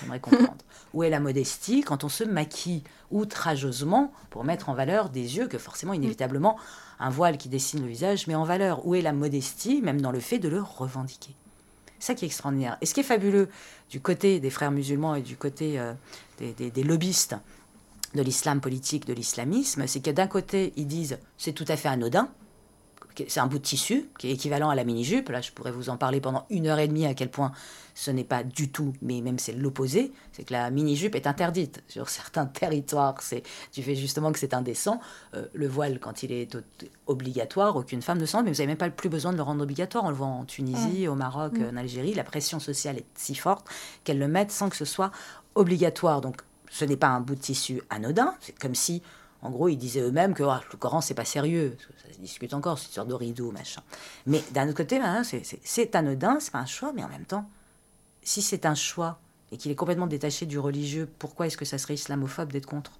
[0.00, 0.56] J'aimerais comprendre.
[0.94, 5.48] où est la modestie quand on se maquille outrageusement pour mettre en valeur des yeux
[5.48, 6.56] que forcément, inévitablement,
[6.98, 8.86] un voile qui dessine le visage met en valeur?
[8.86, 11.34] Où est la modestie, même dans le fait de le revendiquer?
[11.98, 12.78] Ça qui est extraordinaire.
[12.80, 13.48] Et ce qui est fabuleux
[13.90, 15.92] du côté des frères musulmans et du côté euh,
[16.38, 17.36] des, lobbyistes
[18.14, 21.88] de l'islam politique, de l'islamisme, c'est que d'un côté, ils disent c'est tout à fait
[21.88, 22.28] anodin,
[23.28, 25.28] c'est un bout de tissu qui est équivalent à la mini-jupe.
[25.28, 27.52] Là, je pourrais vous en parler pendant une heure et demie à quel point
[27.94, 30.12] ce n'est pas du tout, mais même c'est l'opposé.
[30.32, 33.20] C'est que la mini-jupe est interdite sur certains territoires.
[33.20, 33.42] C'est,
[33.72, 35.00] tu fais justement que c'est indécent.
[35.34, 36.56] Euh, le voile, quand il est
[37.06, 39.62] obligatoire, aucune femme ne s'en mais vous n'avez même pas plus besoin de le rendre
[39.62, 40.04] obligatoire.
[40.04, 41.10] On le voit en Tunisie, mmh.
[41.10, 41.64] au Maroc, mmh.
[41.72, 42.14] en Algérie.
[42.14, 43.66] La pression sociale est si forte
[44.04, 45.10] qu'elle le mette sans que ce soit
[45.54, 46.20] obligatoire.
[46.20, 46.36] Donc,
[46.70, 48.34] ce n'est pas un bout de tissu anodin.
[48.40, 49.02] C'est comme si
[49.42, 51.76] en gros, ils disaient eux-mêmes que ah, le Coran, c'est pas sérieux.
[52.06, 53.80] Ça se discute encore, c'est une sorte de rideau, machin.
[54.26, 57.48] Mais d'un autre côté, ben, c'est anodin, c'est pas un choix, mais en même temps,
[58.22, 59.18] si c'est un choix
[59.50, 62.92] et qu'il est complètement détaché du religieux, pourquoi est-ce que ça serait islamophobe d'être contre?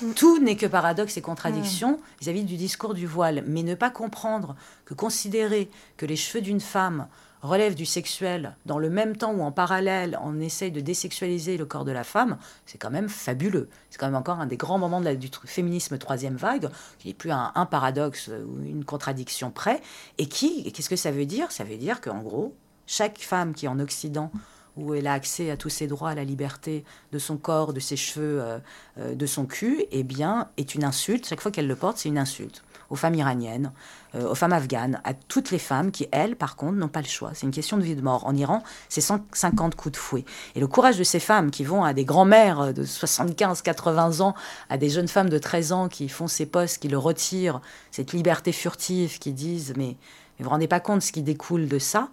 [0.00, 0.12] Mm.
[0.12, 2.00] tout n'est que paradoxe et contradiction mm.
[2.20, 3.42] vis-à-vis -vis du discours du voile.
[3.46, 7.08] Mais ne pas comprendre que considérer que les cheveux d'une femme
[7.42, 11.66] relève du sexuel, dans le même temps où en parallèle on essaye de désexualiser le
[11.66, 13.68] corps de la femme, c'est quand même fabuleux.
[13.90, 17.14] C'est quand même encore un des grands moments de du féminisme troisième vague, qui n'est
[17.14, 19.80] plus un, un, paradoxe ou une contradiction près,
[20.18, 21.50] et qui, qu'est-ce que ça veut dire?
[21.50, 22.54] Ça veut dire qu'en gros,
[22.86, 24.30] chaque femme qui en Occident,
[24.78, 27.80] où elle a accès à tous ses droits, à la liberté de son corps, de
[27.80, 28.58] ses cheveux, euh,
[28.98, 31.26] euh, de son cul, eh bien, est une insulte.
[31.26, 33.72] Chaque fois qu'elle le porte, c'est une insulte aux femmes iraniennes,
[34.14, 37.06] euh, aux femmes afghanes, à toutes les femmes qui, elles, par contre, n'ont pas le
[37.06, 37.32] choix.
[37.34, 38.26] C'est une question de vie de mort.
[38.26, 40.24] En Iran, c'est 150 coups de fouet.
[40.54, 44.34] Et le courage de ces femmes qui vont à des grands-mères de 75, 80 ans,
[44.70, 47.60] à des jeunes femmes de 13 ans qui font ces postes, qui le retirent,
[47.90, 49.96] cette liberté furtive, qui disent mais, mais
[50.38, 52.08] vous vous rendez pas compte ce qui découle de ça?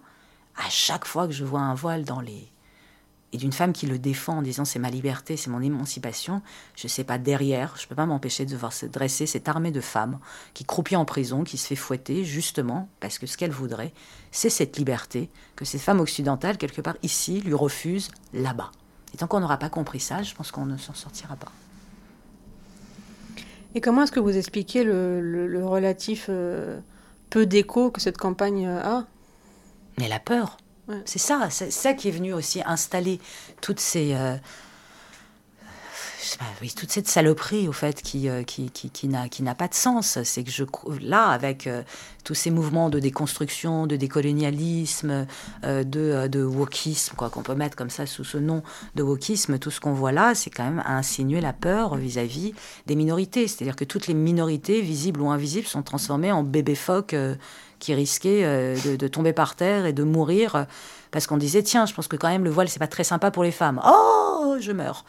[0.56, 2.50] À chaque fois que je vois un voile dans les
[3.36, 6.40] et d'une femme qui le défend en disant c'est ma liberté, c'est mon émancipation,
[6.74, 9.46] je ne sais pas, derrière, je ne peux pas m'empêcher de voir se dresser cette
[9.46, 10.18] armée de femmes
[10.54, 13.92] qui croupit en prison, qui se fait fouetter, justement parce que ce qu'elle voudrait,
[14.30, 18.72] c'est cette liberté que ces femmes occidentales, quelque part ici, lui refusent là-bas.
[19.12, 21.52] Et tant qu'on n'aura pas compris ça, je pense qu'on ne s'en sortira pas.
[23.74, 26.80] Et comment est-ce que vous expliquez le, relatif euh,
[27.28, 29.04] peu d'écho que cette campagne a?
[29.98, 30.56] Mais la peur.
[31.04, 33.20] C'est ça, c'est ça qui est venu aussi installer
[33.60, 34.36] toutes ces, euh,
[36.62, 40.18] oui, toute cette saloperie au fait qui euh, qui, qui, qui n'a pas de sens.
[40.22, 40.64] C'est que je
[41.00, 41.82] là avec euh,
[42.24, 45.26] tous ces mouvements de déconstruction, de décolonialisme,
[45.62, 48.62] de, de wokisme quoi qu'on peut mettre comme ça sous ce nom
[48.94, 52.54] de wokisme, tout ce qu'on voit là, c'est quand même à insinuer la peur vis-à-vis
[52.86, 53.48] des minorités.
[53.48, 57.14] C'est-à-dire que toutes les minorités, visibles ou invisibles, sont transformées en bébés phoques
[57.78, 60.64] qui risquait euh, de, tomber par terre et de mourir euh,
[61.10, 63.30] parce qu'on disait tiens, je pense que quand même le voile c'est pas très sympa
[63.30, 63.80] pour les femmes.
[63.86, 65.04] Oh, je meurs.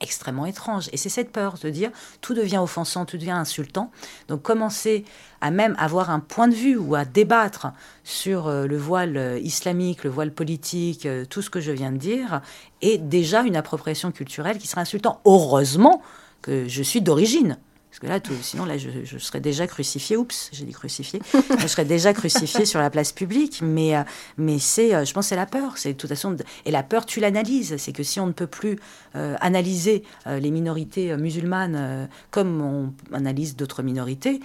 [0.00, 0.88] Extrêmement étrange.
[0.92, 3.92] Et c'est cette peur de dire tout devient offensant, tout devient insultant.
[4.26, 5.04] Donc commencer
[5.40, 7.68] à même avoir un point de vue ou à débattre
[8.02, 12.40] sur euh, le voile islamique, le voile politique, tout ce que je viens de dire,
[12.80, 15.20] est déjà une appropriation culturelle qui serait insultant.
[15.24, 16.02] Heureusement
[16.42, 17.56] que je suis d'origine
[17.92, 20.16] parce que là, sinon, là, je, serais déjà crucifié.
[20.16, 21.20] Oups, j'ai dit crucifié.
[21.58, 23.60] je serais déjà crucifié sur la place publique.
[23.62, 24.02] Mais, euh,
[24.38, 25.76] mais c'est, euh, je pense, c'est la peur.
[25.76, 27.76] C'est toute façon, et la peur, tu l'analyses.
[27.76, 28.78] C'est que si on ne peut plus
[29.14, 34.40] euh, analyser les minorités musulmanes comme on analyse d'autres minorités,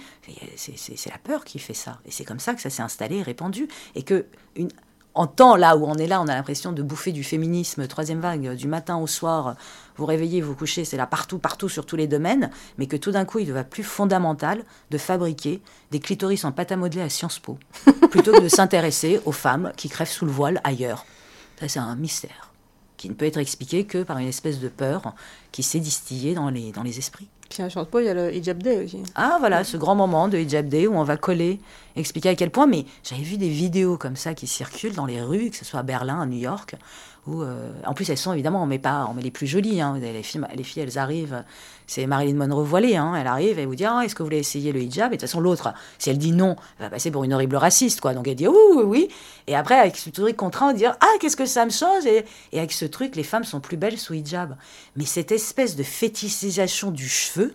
[0.56, 2.00] c'est la peur qui fait ça.
[2.04, 3.66] Et c'est comme ça que ça s'est installé répandu.
[3.94, 4.68] Et que une,
[5.14, 8.20] en temps là où on est là, on a l'impression de bouffer du féminisme, troisième
[8.20, 9.56] vague, du matin au soir,
[9.96, 13.10] vous réveillez, vous couchez, c'est là partout, partout sur tous les domaines, mais que tout
[13.10, 17.08] d'un coup, il devient plus fondamental de fabriquer des clitoris en pâte à modeler à
[17.08, 17.58] Sciences Po,
[18.10, 21.04] plutôt que de s'intéresser aux femmes qui crèvent sous le voile ailleurs.
[21.58, 22.52] Ça, c'est un mystère
[22.96, 25.14] qui ne peut être expliqué que par une espèce de peur
[25.52, 27.28] qui s'est distillée dans les, dans les esprits.
[27.48, 29.02] Puis à Sciences Po, il y a le Hijab Day aussi.
[29.14, 31.60] Ah voilà, ce grand moment de Hijab Day où on va coller,
[31.96, 35.22] expliquer à quel point, mais j'avais vu des vidéos comme ça qui circulent dans les
[35.22, 36.74] rues, que ce soit à Berlin, à New York,
[37.42, 39.80] euh, en plus, elles sont évidemment, on met pas, les plus jolies.
[39.80, 39.98] Hein.
[40.00, 41.44] Les, filles, les filles, elles arrivent.
[41.86, 42.96] C'est Marilyn Monroe voilée.
[42.96, 43.14] Hein.
[43.16, 45.12] Elle arrive, elle vous dit ah, Est-ce que vous voulez essayer le hijab?
[45.12, 47.56] Et de toute façon, l'autre, si elle dit non, elle va passer pour une horrible
[47.56, 48.00] raciste.
[48.00, 48.14] quoi.
[48.14, 49.08] Donc elle dit Oui, oui, oui.
[49.46, 52.06] Et après, avec ce truc contraint, on dit Ah, qu'est-ce que ça me change?
[52.06, 54.56] Et, et, avec ce truc, les femmes sont plus belles sous hijab.
[54.96, 57.54] Mais cette espèce de fétichisation du cheveu.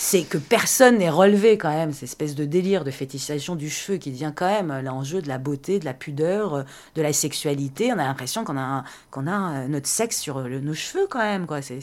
[0.00, 3.98] C'est que personne n'est relevé quand même, cette espèce de délire de fétichisation du cheveu
[3.98, 6.62] qui devient quand même l'enjeu de la beauté, de la pudeur, euh,
[6.94, 7.92] de la sexualité.
[7.92, 11.48] On a l'impression qu'on a, qu'on a euh, notre sexe sur nos cheveux quand même.
[11.48, 11.62] Quoi.
[11.62, 11.80] C'est,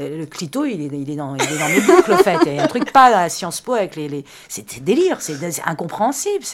[0.00, 2.38] euh, le clito, il est, il, est dans, il est dans mes boucles, en fait.
[2.46, 4.08] Il y a un truc pas à Sciences Po avec les...
[4.08, 4.24] les...
[4.48, 6.44] C'est délire, c'est incompréhensible.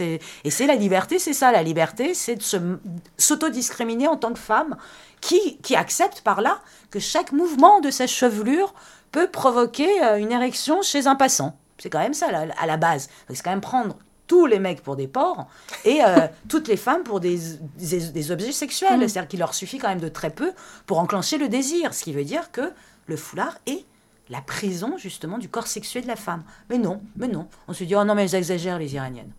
[0.45, 1.51] Et c'est la liberté, c'est ça.
[1.51, 2.79] La liberté, c'est de
[3.17, 4.77] s'autodiscriminer en tant que femme
[5.23, 6.61] qui, qui accepte par là
[6.91, 8.75] que chaque mouvement de sa chevelure
[9.13, 11.57] peut provoquer euh, une érection chez un passant.
[11.79, 12.27] C'est quand même ça
[12.59, 13.09] à la base.
[13.29, 13.97] C'est quand même prendre
[14.27, 15.47] tous les mecs pour des porcs
[15.85, 17.39] et euh, toutes les femmes pour des,
[17.77, 18.99] des, objets sexuels.
[19.01, 19.09] Mm.
[19.09, 20.53] C'est-à-dire qu'il leur suffit quand même de très peu
[20.87, 21.95] pour enclencher le désir.
[21.95, 22.73] Ce qui veut dire que
[23.07, 23.85] le foulard est
[24.29, 26.45] la prison justement du corps sexué de la femme.
[26.69, 27.49] Mais non, mais non.
[27.67, 29.33] On se dit, oh non, mais elles exagèrent, les Iraniennes.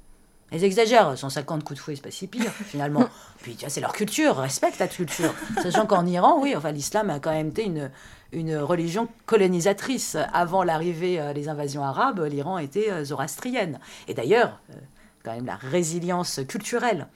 [0.51, 3.07] Elles exagèrent, 150 coups de fouet, c'est pas si pire, finalement.
[3.41, 5.33] Puis, tu vois, c'est leur culture, respecte ta culture.
[5.63, 7.89] Sachant qu'en Iran, oui, enfin, l'islam a quand même été une,
[8.31, 10.17] une religion colonisatrice.
[10.33, 13.79] Avant l'arrivée euh, des invasions arabes, l'Iran était euh, zoroastrienne.
[14.07, 14.75] Et d'ailleurs, euh,
[15.23, 17.07] quand même la résilience culturelle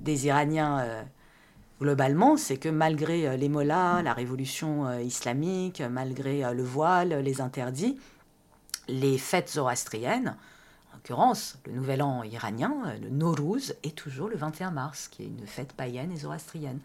[0.00, 0.84] des Iraniens
[1.80, 7.96] globalement, c'est que malgré les mollahs, la révolution islamique, malgré le voile, les interdits,
[8.88, 10.36] les fêtes zoroastriennes
[11.04, 15.26] l'occurrence, le nouvel an iranien, euh, le Nowruz, est toujours le 21 mars, qui est
[15.26, 16.78] une fête païenne et zoroastrienne.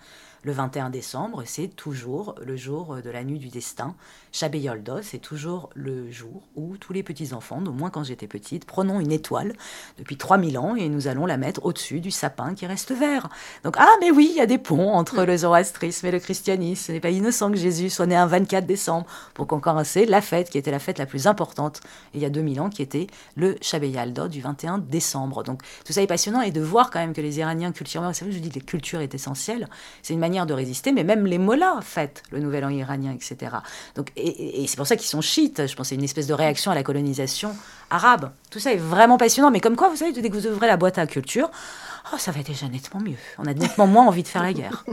[0.44, 3.96] Le 21 décembre, c'est toujours le jour de la nuit du destin.
[4.32, 4.60] Shabbat
[5.02, 9.12] c'est toujours le jour où tous les petits-enfants, au moins quand j'étais petite, prenons une
[9.12, 9.54] étoile
[9.98, 13.28] depuis 3000 ans et nous allons la mettre au-dessus du sapin qui reste vert.
[13.64, 16.86] Donc, ah, mais oui, il y a des ponts entre le zoroastrisme et le christianisme.
[16.86, 20.22] Ce n'est pas innocent que Jésus soit né un 24 décembre pour qu'on commence la
[20.22, 21.82] fête qui était la fête la plus importante
[22.14, 25.44] il y a 2000 ans, qui était le Shabbat Du 21 décembre.
[25.44, 28.26] Donc, tout ça est passionnant et de voir quand même que les Iraniens culturellement, c'est
[28.26, 29.68] vrai que je dis que la culture est essentielle,
[30.02, 33.58] c'est une manière de résister, mais même les mollahs fêtent le nouvel an iranien, etc.
[33.96, 35.68] Donc, et, c'est pour ça qu'ils sont chiites.
[35.68, 37.56] Je pense c'est une espèce de réaction à la colonisation
[37.90, 38.32] arabe.
[38.52, 39.52] Tout ça est vraiment passionnant.
[39.52, 41.50] Mais comme quoi, vous savez, dès que vous ouvrez la boîte à culture,
[42.14, 43.18] oh, ça va déjà nettement mieux.
[43.38, 44.86] On a nettement moins envie de faire la guerre.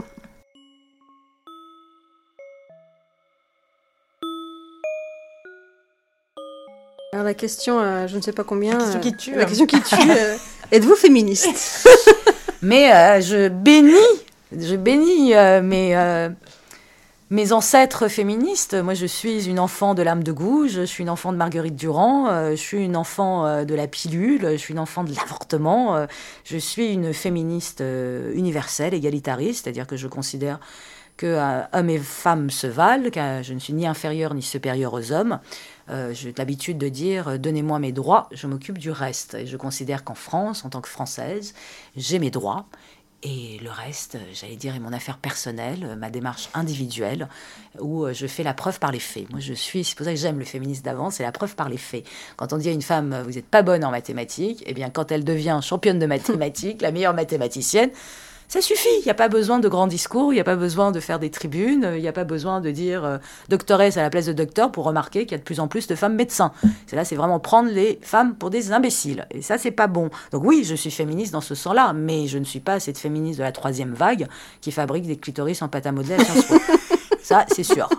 [7.27, 8.77] La question, euh, je ne sais pas combien.
[8.77, 9.35] La question qui tue.
[9.35, 10.11] la question qui tue.
[10.11, 10.37] Euh,
[10.71, 11.87] êtes-vous féministe?
[12.61, 13.93] Mais euh, je bénis
[14.51, 16.29] je bénis euh, mes, euh,
[17.29, 18.75] mes ancêtres féministes.
[18.75, 21.75] Moi, je suis une enfant de l'âme de Gouges, je suis une enfant de Marguerite
[21.75, 26.07] Durand, euh, je suis une enfant de la pilule, je suis une enfant de l'avortement,
[26.45, 27.83] je suis une féministe
[28.33, 30.59] universelle, égalitariste, c'est-à-dire que je considère
[31.17, 31.39] que
[31.73, 35.39] hommes et femmes se valent, que je ne suis ni inférieure ni supérieure aux hommes.
[35.89, 39.35] J'ai l'habitude de dire donnez-moi mes droits, je m'occupe du reste.
[39.35, 41.53] Et je considère qu'en France, en tant que Française,
[41.95, 42.65] j'ai mes droits
[43.23, 47.27] et le reste, j'allais dire, est mon affaire personnelle, ma démarche individuelle,
[47.79, 49.27] où euh, je fais la preuve par les faits.
[49.31, 51.67] Moi, je suis, c'est pour ça que j'aime le féministe d'avant, c'est la preuve par
[51.67, 52.05] les faits.
[52.35, 55.11] Quand on dit à une femme, vous n'êtes pas bonne en mathématiques, eh bien, quand
[55.11, 57.89] elle devient championne de mathématiques, la meilleure mathématicienne,
[58.47, 60.91] ça suffit, il n'y a pas besoin de grands discours, il n'y a pas besoin
[60.91, 63.17] de faire des tribunes, il n'y a pas besoin de dire euh,
[63.49, 65.87] doctoresse à la place de docteur pour remarquer qu'il y a de plus en plus
[65.87, 66.53] de femmes médecins.
[66.85, 69.27] C'est là, c'est vraiment prendre les femmes pour des imbéciles.
[69.31, 70.09] Et ça, c'est pas bon.
[70.31, 73.39] Donc oui, je suis féministe dans ce sens-là, mais je ne suis pas cette féministe
[73.39, 74.27] de la troisième vague
[74.61, 76.19] qui fabrique des clitoris en pâte à modeler à
[77.21, 77.89] ça, c'est sûr.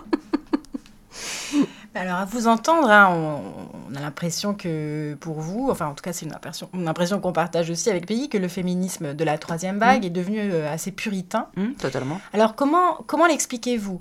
[1.98, 6.12] Alors, à vous entendre, hein, on, a l'impression que pour vous, enfin en tout cas
[6.12, 9.36] c'est une impression, une impression qu'on partage aussi avec Pays, que le féminisme de la
[9.36, 10.06] troisième vague mm.
[10.06, 11.48] est devenu euh, assez puritain.
[11.56, 12.20] Mm, totalement.
[12.32, 14.00] Alors comment, comment l'expliquez-vous?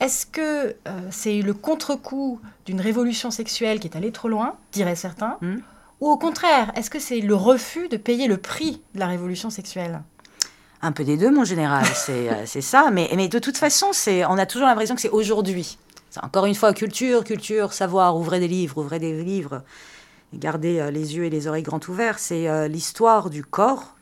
[0.00, 0.74] Est-ce que euh,
[1.12, 5.58] c'est le contre-coup d'une révolution sexuelle qui est allée trop loin, diraient certains mm.
[6.00, 9.50] Ou au contraire, est-ce que c'est le refus de payer le prix de la révolution
[9.50, 10.02] sexuelle?
[10.82, 12.90] Un peu des deux, mon général, c'est euh, ça.
[12.92, 13.86] Mais, mais de toute façon,
[14.28, 15.78] on a toujours l'impression que c'est aujourd'hui
[16.22, 19.62] encore une fois, culture, culture, savoir, ouvrez des livres, ouvrez des livres,
[20.34, 22.18] gardez euh, les yeux et les oreilles grands ouverts.
[22.18, 23.96] C'est euh, l'histoire du corps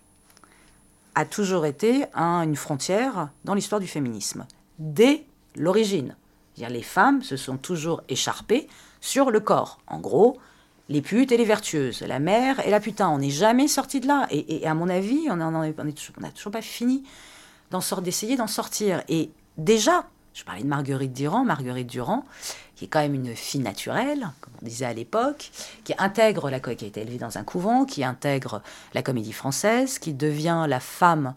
[1.14, 4.46] a toujours été une frontière dans l'histoire du féminisme,
[4.78, 5.24] dès
[5.56, 6.16] l'origine.
[6.56, 8.68] Les femmes se sont toujours écharpées
[9.00, 9.78] sur le corps.
[9.86, 10.38] En gros,
[10.88, 13.08] les putes et les vertueuses, la mère et la putain.
[13.08, 14.26] On n'est jamais sorti de là.
[14.30, 15.92] Et, à mon avis, on n'a
[16.32, 17.04] toujours, pas fini
[18.02, 19.02] d'essayer d'en sortir.
[19.08, 21.44] Et déjà, je parlais de Marguerite Durand.
[21.44, 22.24] Marguerite Durand,
[22.74, 25.50] qui est quand même une fille naturelle, comme on disait à l'époque,
[25.84, 28.60] qui intègre la qui a été élevée dans un couvent, qui intègre
[28.92, 31.34] la comédie française, qui devient la femme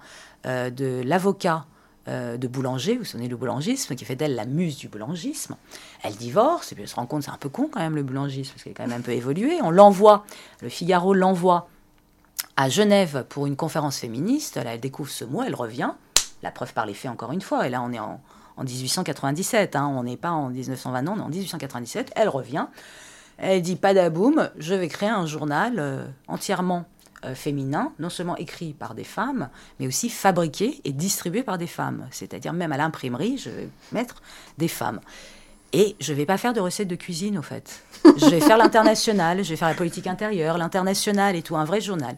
[0.47, 1.65] euh, de l'avocat
[2.07, 5.57] euh, de Boulanger, vous vous souvenez le boulangisme, qui fait d'elle la muse du boulangisme.
[6.03, 8.03] Elle divorce, et puis elle se rend compte, c'est un peu con quand même le
[8.03, 9.60] boulangisme, parce qu'elle est quand même un peu évolué.
[9.62, 10.25] On l'envoie,
[10.62, 11.69] le Figaro l'envoie
[12.55, 14.55] à Genève pour une conférence féministe.
[14.55, 15.91] Là, elle découvre ce mot, elle revient.
[16.43, 17.67] La preuve par les faits, encore une fois.
[17.67, 18.21] Et là, on est en,
[18.58, 19.76] en 1897.
[19.76, 19.88] Hein.
[19.96, 22.12] on n'est pas en 1920, on est en 1897.
[22.15, 22.67] Elle revient.
[23.38, 26.86] Elle dit pas d'aboum, je vais créer un journal euh, entièrement
[27.24, 31.67] euh, féminin, non seulement écrit par des femmes, mais aussi fabriqué et distribué par des
[31.67, 32.08] femmes.
[32.10, 34.22] C'est-à-dire même à l'imprimerie, je vais mettre
[34.58, 35.00] des femmes.
[35.74, 37.84] Et je vais pas faire de recettes de cuisine, au fait.
[38.06, 41.82] Je vais faire l'international, je vais faire la politique intérieure, l'international et tout, un vrai
[41.82, 42.15] journal.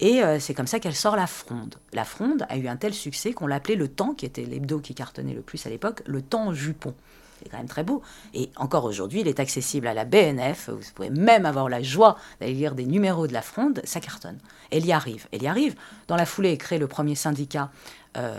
[0.00, 1.74] Et euh, c'est comme ça qu'elle sort La Fronde.
[1.92, 4.94] La Fronde a eu un tel succès qu'on l'appelait Le Temps, qui était l'hebdo qui
[4.94, 6.94] cartonnait le plus à l'époque, Le Temps jupon.
[7.42, 8.02] C'est quand même très beau.
[8.34, 10.70] Et encore aujourd'hui, il est accessible à la BNF.
[10.70, 13.80] Vous pouvez même avoir la joie d'aller lire des numéros de La Fronde.
[13.84, 14.38] Ça cartonne.
[14.70, 15.26] Elle y arrive.
[15.32, 15.74] Elle y arrive.
[16.08, 17.70] Dans la foulée, elle crée le premier syndicat
[18.18, 18.34] euh,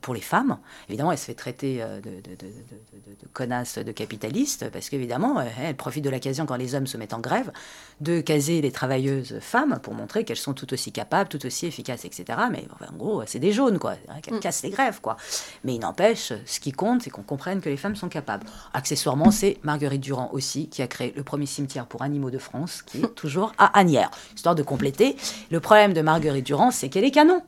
[0.00, 0.58] pour les femmes.
[0.88, 2.46] Évidemment, elle se fait traiter euh, de, de, de,
[3.20, 6.96] de connasse, de capitaliste, parce qu'évidemment, euh, elle profite de l'occasion quand les hommes se
[6.96, 7.52] mettent en grève
[8.00, 12.04] de caser les travailleuses femmes pour montrer qu'elles sont tout aussi capables, tout aussi efficaces,
[12.04, 12.24] etc.
[12.50, 13.94] Mais en gros, c'est des jaunes, quoi.
[14.22, 14.40] Qu'elles mm.
[14.40, 15.16] cassent les grèves, quoi.
[15.64, 18.46] Mais il n'empêche, ce qui compte, c'est qu'on comprenne que les femmes sont capables.
[18.72, 22.82] Accessoirement, c'est Marguerite Durand aussi qui a créé le premier cimetière pour animaux de France,
[22.82, 24.10] qui est toujours à Agnières.
[24.34, 25.16] Histoire de compléter.
[25.50, 27.42] Le problème de Marguerite Durand, c'est qu'elle est canon.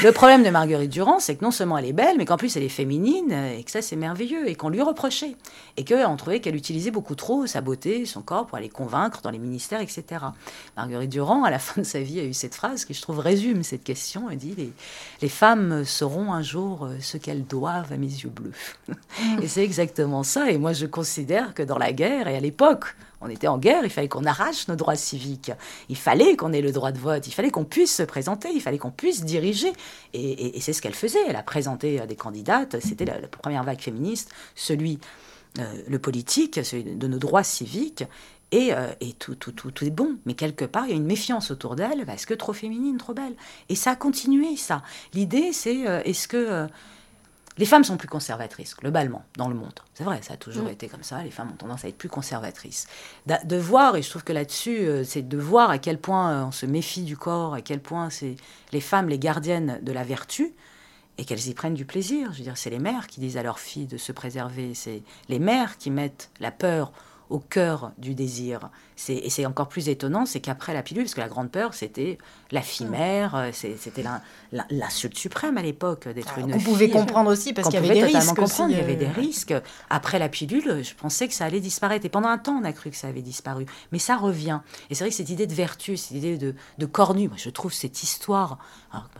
[0.00, 2.56] Le problème de Marguerite Durand, c'est que non seulement elle est belle, mais qu'en plus
[2.56, 5.36] elle est féminine, et que ça c'est merveilleux, et qu'on lui reprochait.
[5.76, 9.30] Et qu'on trouvait qu'elle utilisait beaucoup trop sa beauté, son corps pour aller convaincre dans
[9.30, 10.24] les ministères, etc.
[10.76, 13.18] Marguerite Durand, à la fin de sa vie, a eu cette phrase qui, je trouve,
[13.18, 14.30] résume cette question.
[14.30, 14.72] Elle dit Les,
[15.20, 18.52] les femmes sauront un jour euh, ce qu'elles doivent à mes yeux bleus.
[19.42, 20.50] et c'est exactement ça.
[20.50, 23.84] Et moi, je considère que dans la guerre, et à l'époque, on était en guerre,
[23.84, 25.52] il fallait qu'on arrache nos droits civiques,
[25.88, 28.60] il fallait qu'on ait le droit de vote, il fallait qu'on puisse se présenter, il
[28.60, 29.72] fallait qu'on puisse diriger.
[30.12, 31.20] Et, c'est ce qu'elle faisait.
[31.28, 34.98] Elle a présenté euh, des candidates, c'était la, première vague féministe, celui,
[35.58, 38.04] euh, le politique, celui de nos droits civiques.
[38.50, 40.16] Et, euh, et tout, tout, tout, tout, est bon.
[40.26, 43.14] Mais quelque part, il y a une méfiance autour d'elle parce que trop féminine, trop
[43.14, 43.34] belle.
[43.70, 44.82] Et ça a continué, ça.
[45.14, 46.66] L'idée, c'est est-ce que
[47.58, 49.80] les femmes sont plus conservatrices, globalement, dans le monde.
[49.94, 50.70] C'est vrai, ça a toujours mm.
[50.70, 51.22] été comme ça.
[51.22, 52.86] Les femmes ont tendance à être plus conservatrices.
[53.26, 56.44] De, voir, et je trouve que là-dessus, euh, c'est de voir à quel point euh,
[56.44, 58.36] on se méfie du corps, à quel point c'est
[58.72, 60.54] les femmes les gardiennes de la vertu,
[61.18, 62.32] et qu'elles y prennent du plaisir.
[62.32, 64.72] Je veux dire, c'est les mères qui disent à leurs filles de se préserver.
[64.74, 66.92] C'est les mères qui mettent la peur
[67.30, 68.70] au cœur du désir.
[69.08, 72.18] Et c'est encore plus étonnant, c'est qu'après la pilule, parce que la grande peur, c'était
[72.50, 74.04] la fille-mère, euh, c'était
[74.70, 78.04] l'insulte suprême à l'époque d'être une Vous pouvez comprendre aussi, parce qu'il y avait des
[78.04, 78.34] risques.
[78.34, 79.54] Comprendre, il y avait des euh, risques.
[79.90, 82.06] Après la pilule, je pensais que ça allait disparaître.
[82.06, 83.66] Et pendant un temps, on a cru que ça avait disparu.
[83.90, 84.60] Mais ça revient.
[84.90, 87.50] Et c'est vrai que cette idée de vertu, cette idée de, de cornu, moi, je
[87.50, 88.58] trouve cette histoire...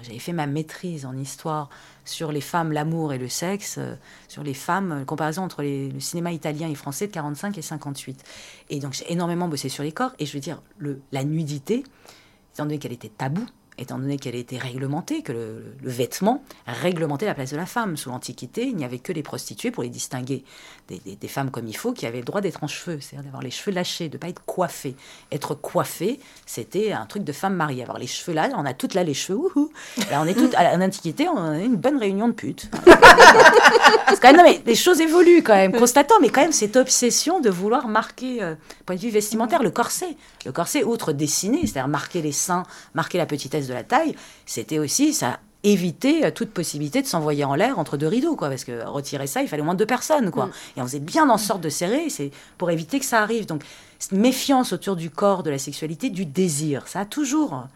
[0.03, 1.71] J'avais fait ma maîtrise en histoire
[2.05, 3.95] sur les femmes, l'amour et le sexe, euh,
[4.29, 8.25] sur les femmes, euh, comparaison entre le cinéma italien et français de 45 et 58.
[8.71, 11.85] Et donc j'ai énormément bossé sur les corps, et je veux dire, le, la nudité,
[12.55, 13.47] étant donné qu'elle était taboue,
[13.83, 17.97] étant donné qu'elle était réglementée, que le, vêtement réglementait la place de la femme.
[17.97, 20.45] Sous l'Antiquité, il n'y avait que les prostituées pour les distinguer
[20.89, 23.51] des, femmes comme il faut, qui avaient le droit d'être en cheveux, c'est-à-dire d'avoir les
[23.51, 24.97] cheveux lâchés, de ne pas être coiffées.
[25.31, 27.83] Être coiffée, c'était un truc de femme mariée.
[27.83, 29.39] Avoir les cheveux là, on a toutes là les cheveux,
[30.11, 32.71] Là, on est toutes, à l'Antiquité, on a une bonne réunion de putes.
[34.21, 37.51] quand non, mais les choses évoluent quand même, constatant, mais quand même cette obsession de
[37.51, 38.55] vouloir marquer, euh,
[38.87, 40.17] point de vue vestimentaire, le corset.
[40.45, 42.65] Le corset, outre dessiner, c'est-à-dire marquer les seins,
[42.95, 44.15] marquer la petitesse de la taille,
[44.47, 48.65] c'était aussi ça éviter toute possibilité de s'envoyer en l'air entre deux rideaux, quoi, parce
[48.65, 50.47] que retirer ça, il fallait au moins deux personnes, quoi.
[50.47, 50.53] Mm.
[50.77, 53.47] Et on faisait bien en sorte de serrer, c'est pour éviter que ça arrive.
[53.47, 53.63] Donc,
[54.11, 57.67] méfiance autour du corps, de la sexualité, du désir, ça a toujours,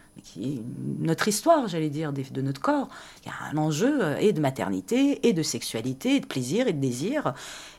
[0.98, 2.88] notre histoire, j'allais dire, de notre corps,
[3.24, 6.66] il y a un enjeu euh, et de maternité, et de sexualité, et de plaisir,
[6.66, 7.35] et de désir,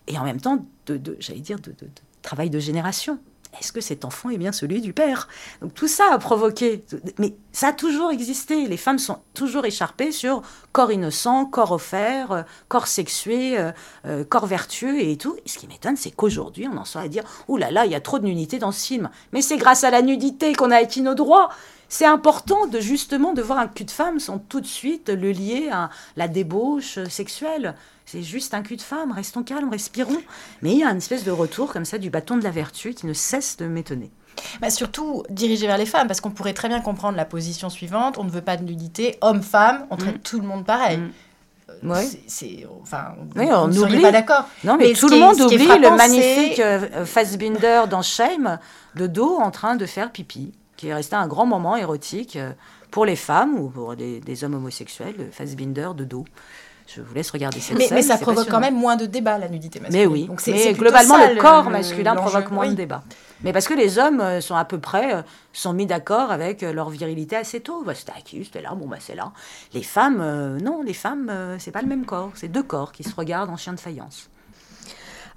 [0.07, 1.73] et en même temps, de, j'allais dire, de
[2.21, 3.19] travail de génération
[3.59, 5.27] est-ce que cet enfant est bien celui du père?
[5.61, 6.83] Donc tout ça a provoqué,
[7.17, 8.67] mais ça a toujours existé.
[8.67, 10.41] Les femmes sont toujours écharpées sur
[10.71, 13.71] corps innocent, corps offert, euh, corps sexué, euh,
[14.05, 15.35] euh, corps vertueux et tout.
[15.45, 17.95] ce qui m'étonne, c'est qu'aujourd'hui, on en soit à dire, ouh là là, il y
[17.95, 19.09] a trop de nudité dans ce film.
[19.33, 21.49] Mais c'est grâce à la nudité qu'on a acquis nos droits.
[21.89, 25.31] C'est important de justement de voir un cul de femme sans tout de suite le
[25.31, 27.75] lier à la débauche sexuelle
[28.07, 30.21] c'est juste un cul de femme, restons calmes, respirons.
[30.61, 32.93] Mais il y a une espèce de retour comme ça du bâton de la vertu
[32.93, 34.11] qui ne cesse de m'étonner.
[34.61, 38.17] Bah surtout dirigé vers les femmes, parce qu'on pourrait très bien comprendre la position suivante,
[38.17, 40.19] on ne veut pas de nudité, homme-femme, on traite mm.
[40.19, 40.97] tout le monde pareil.
[40.97, 41.11] Mm.
[41.83, 44.47] Euh, c'est, enfin, oui, on n'oublie pas d'accord.
[44.63, 48.57] Non, mais, tout le monde oublie le magnifique euh, Fassbinder dans Shame
[48.95, 52.53] de dos en train de faire pipi, qui est resté un grand moment érotique euh,
[52.89, 56.25] pour les femmes ou pour des, des hommes homosexuels, Fassbinder de dos.
[56.87, 57.97] Je vous laisse regarder cette mais, scène.
[57.97, 60.07] Mais ça provoque quand même moins de débats, la nudité masculine.
[60.07, 63.03] Mais oui, Donc mais globalement, le, corps masculin provoque moins de débats.
[63.43, 65.21] Mais parce que les hommes euh, sont à peu près euh,
[65.53, 67.83] sont mis d'accord avec euh, leur virilité assez tôt.
[67.83, 69.31] Bah, c'était acquis, c'était là, bon bah c'est là.
[69.73, 72.31] Les femmes, non, les femmes, c'est pas le même corps.
[72.35, 74.29] C'est deux corps qui se regardent en chien de faïence.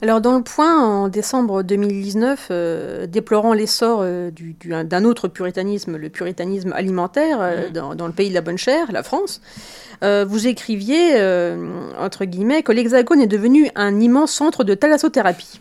[0.03, 7.39] Alors dans le point, en décembre 2019, déplorant l'essor d'un autre puritanisme, le puritanisme alimentaire,
[7.39, 7.73] mmh.
[7.73, 9.43] dans, dans, le pays de la bonne chair, la France,
[10.03, 15.61] euh, vous écriviez, euh, entre guillemets, que l'Hexagone est devenu un immense centre de thalassothérapie.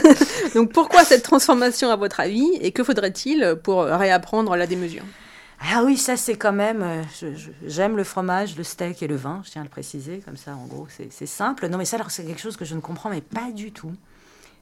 [0.54, 5.02] Donc pourquoi cette transformation à votre avis et que faudrait-il pour réapprendre la démesure?
[5.72, 6.82] Ah oui, ça c'est quand même.
[6.82, 7.02] Euh,
[7.66, 10.54] j'aime le fromage, le steak et le vin, je tiens à le préciser, comme ça
[10.56, 11.68] en gros c'est simple.
[11.68, 13.92] Non mais ça alors c'est quelque chose que je ne comprends mais pas du tout.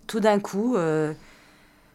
[0.07, 0.77] Tout d'un coup,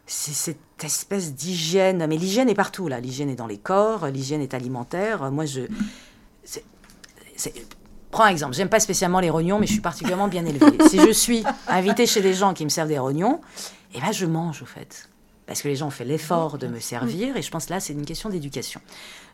[0.06, 2.06] c'est cette espèce d'hygiène.
[2.08, 3.00] Mais l'hygiène est partout là.
[3.00, 5.30] L'hygiène est dans les corps, l'hygiène est alimentaire.
[5.30, 5.62] Moi je
[8.10, 10.78] Prends un exemple, j'aime pas spécialement les rognons, mais je suis particulièrement bien élevée.
[10.88, 13.40] si je suis invitée chez des gens qui me servent des rognons,
[13.94, 15.08] eh ben je mange au fait.
[15.48, 17.94] Parce que les gens ont fait l'effort de me servir, et je pense là, c'est
[17.94, 18.82] une question d'éducation.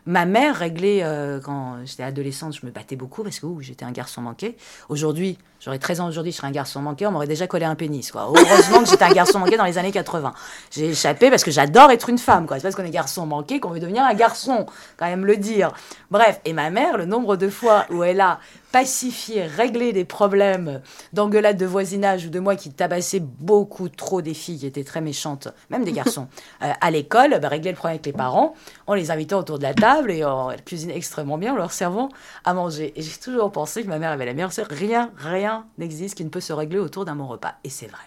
[0.05, 3.91] Ma mère réglait, euh, quand j'étais adolescente, je me battais beaucoup parce que j'étais un
[3.91, 4.55] garçon manqué.
[4.87, 7.75] Aujourd'hui, j'aurais 13 ans aujourd'hui, je serais un garçon manqué, on m'aurait déjà collé un
[7.75, 8.11] pénis.
[8.11, 8.31] Quoi.
[8.35, 10.31] Heureusement que j'étais un garçon manqué dans les années 80.
[10.71, 12.45] J'ai échappé parce que j'adore être une femme.
[12.49, 15.71] C'est parce qu'on est garçon manqué qu'on veut devenir un garçon, quand même le dire.
[16.11, 18.39] Bref, et ma mère, le nombre de fois où elle a
[18.71, 20.81] pacifié, réglé des problèmes
[21.13, 24.99] d'engueulade de voisinage ou de moi qui tabassais beaucoup trop des filles qui étaient très
[24.99, 26.27] méchantes, même des garçons,
[26.61, 28.53] euh, à l'école, bah, régler le problème avec les parents,
[28.85, 32.09] on les invitait autour de la table et elle cuisine extrêmement bien en leur servant
[32.43, 32.91] à manger.
[32.97, 34.67] Et j'ai toujours pensé que ma mère avait la meilleure sœur.
[34.69, 37.55] Rien, rien n'existe qui ne peut se régler autour d'un bon repas.
[37.63, 38.03] Et c'est vrai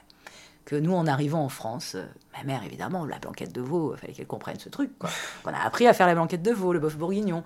[0.65, 2.05] que nous, en arrivant en France, euh,
[2.37, 4.91] ma mère, évidemment, la blanquette de veau, il fallait qu'elle comprenne ce truc.
[4.99, 5.09] Quoi.
[5.47, 7.43] On a appris à faire la blanquette de veau, le bœuf bourguignon.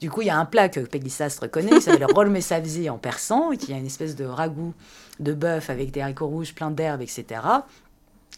[0.00, 2.30] Du coup, il y a un plat que Peggy Sastre connaît, qui s'appelle le rol
[2.30, 4.72] mesavzi en persan, qui a une espèce de ragoût
[5.18, 7.40] de bœuf avec des haricots rouges, plein d'herbes, etc.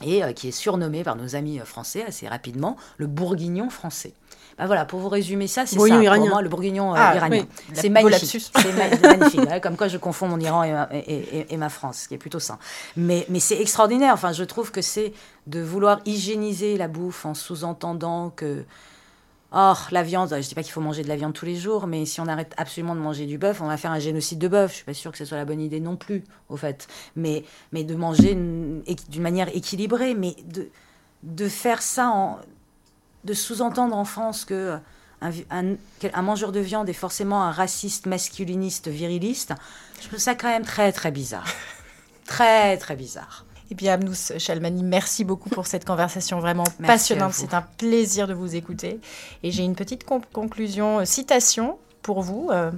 [0.02, 4.14] Et euh, qui est surnommé par nos amis euh, français assez rapidement le bourguignon français.
[4.58, 6.24] Bah voilà, pour vous résumer ça, c'est ça iranien.
[6.24, 7.44] pour moi, le bourguignon euh, ah, iranien.
[7.72, 8.50] C'est magnifique.
[8.54, 8.72] C'est
[9.02, 9.60] magnifique.
[9.62, 12.58] comme quoi je confonds mon Iran et ma, France, ce qui est plutôt sain.
[12.96, 14.12] Mais, mais c'est extraordinaire.
[14.12, 15.12] Enfin, je trouve que c'est
[15.46, 18.64] de vouloir hygiéniser la bouffe en sous-entendant que
[19.54, 21.56] Oh, la viande, je ne dis pas qu'il faut manger de la viande tous les
[21.56, 24.38] jours, mais si on arrête absolument de manger du bœuf, on va faire un génocide
[24.38, 24.70] de bœuf.
[24.70, 26.88] Je suis pas sûre que ce soit la bonne idée non plus, au fait.
[27.16, 30.68] Mais, mais de manger d'une manière équilibrée, mais de,
[31.22, 32.38] de faire ça en,
[33.24, 34.78] de sous-entendre en France que
[35.20, 39.52] un, mangeur de viande est forcément un raciste, masculiniste, viriliste,
[40.00, 41.46] je trouve ça quand même très très bizarre.
[42.26, 43.44] très très bizarre.
[43.72, 47.32] Et puis Amnous Chalmani, merci beaucoup pour cette conversation vraiment passionnante.
[47.32, 49.00] C'est un plaisir de vous écouter.
[49.42, 52.50] Et j'ai une petite conclusion, euh, citation pour vous.
[52.52, 52.70] Euh,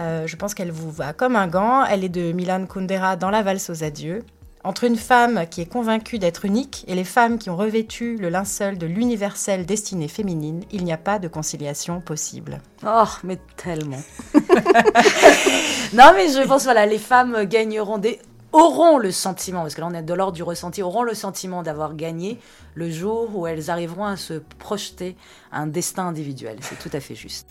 [0.00, 1.84] euh, je pense qu'elle vous va comme un gant.
[1.84, 4.24] Elle est de Milan Kundera dans La valse aux adieux.
[4.64, 8.28] Entre une femme qui est convaincue d'être unique et les femmes qui ont revêtu le
[8.28, 12.60] linceul de l'universelle destinée féminine, il n'y a pas de conciliation possible.
[12.84, 14.02] Oh, mais tellement.
[15.94, 18.18] non, mais je pense, voilà, les femmes gagneront des
[18.58, 21.62] auront le sentiment, parce que là on est de l'ordre du ressenti, auront le sentiment
[21.62, 22.38] d'avoir gagné
[22.74, 25.16] le jour où elles arriveront à se projeter
[25.52, 26.58] un destin individuel.
[26.60, 27.46] C'est tout à fait juste.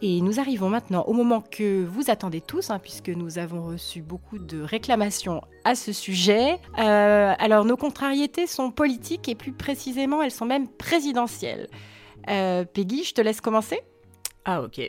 [0.00, 4.00] Et nous arrivons maintenant au moment que vous attendez tous, hein, puisque nous avons reçu
[4.00, 6.58] beaucoup de réclamations à ce sujet.
[6.78, 11.68] Euh, alors nos contrariétés sont politiques et plus précisément elles sont même présidentielles.
[12.30, 13.80] Euh, Peggy, je te laisse commencer.
[14.44, 14.80] Ah ok.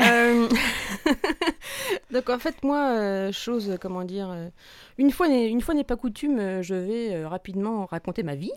[0.00, 0.48] Euh,
[2.10, 4.34] donc en fait moi, chose comment dire,
[4.98, 8.52] une fois une fois n'est pas coutume, je vais rapidement raconter ma vie.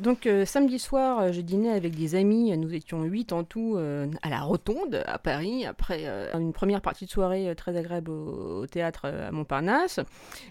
[0.00, 3.74] Donc euh, samedi soir, euh, je dînais avec des amis, nous étions huit en tout
[3.76, 8.66] euh, à la Rotonde à Paris, après une première partie de soirée très agréable au,
[8.66, 10.00] théâtre à Montparnasse.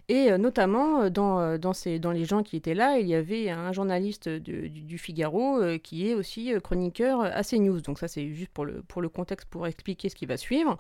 [0.10, 4.70] Et notamment dans, dans, les gens qui étaient là, il y avait un journaliste du,
[4.70, 7.82] du, Figaro qui est aussi chroniqueur à CNews.
[7.82, 10.78] Donc ça c'est juste pour le, pour le contexte, pour expliquer ce qui va suivre.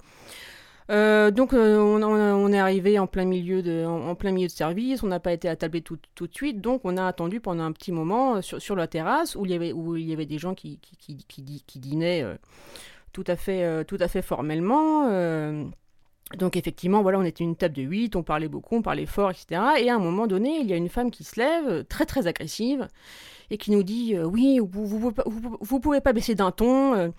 [0.91, 5.03] Euh, donc euh, on, est arrivé en plein milieu de, en, plein milieu de service,
[5.03, 7.71] on n'a pas été attablé tout, tout de suite, donc on a attendu pendant un
[7.71, 10.25] petit moment euh, sur, sur la terrasse où il y avait, où il y avait
[10.25, 12.25] des gens qui, qui, qui, qui dînaient
[13.13, 15.07] tout, à fait, tout à fait formellement.
[16.37, 19.31] donc effectivement, voilà, on était une table de 8, on parlait beaucoup, on parlait fort,
[19.31, 19.61] etc.
[19.79, 22.27] Et à un moment donné, il y a une femme qui se lève, très très
[22.27, 22.87] agressive,
[23.51, 27.13] et qui nous dit oui, vous vous, pouvez pas baisser d'un ton,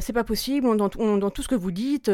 [0.00, 2.10] c'est pas possible, dans, dans, tout ce que vous dites,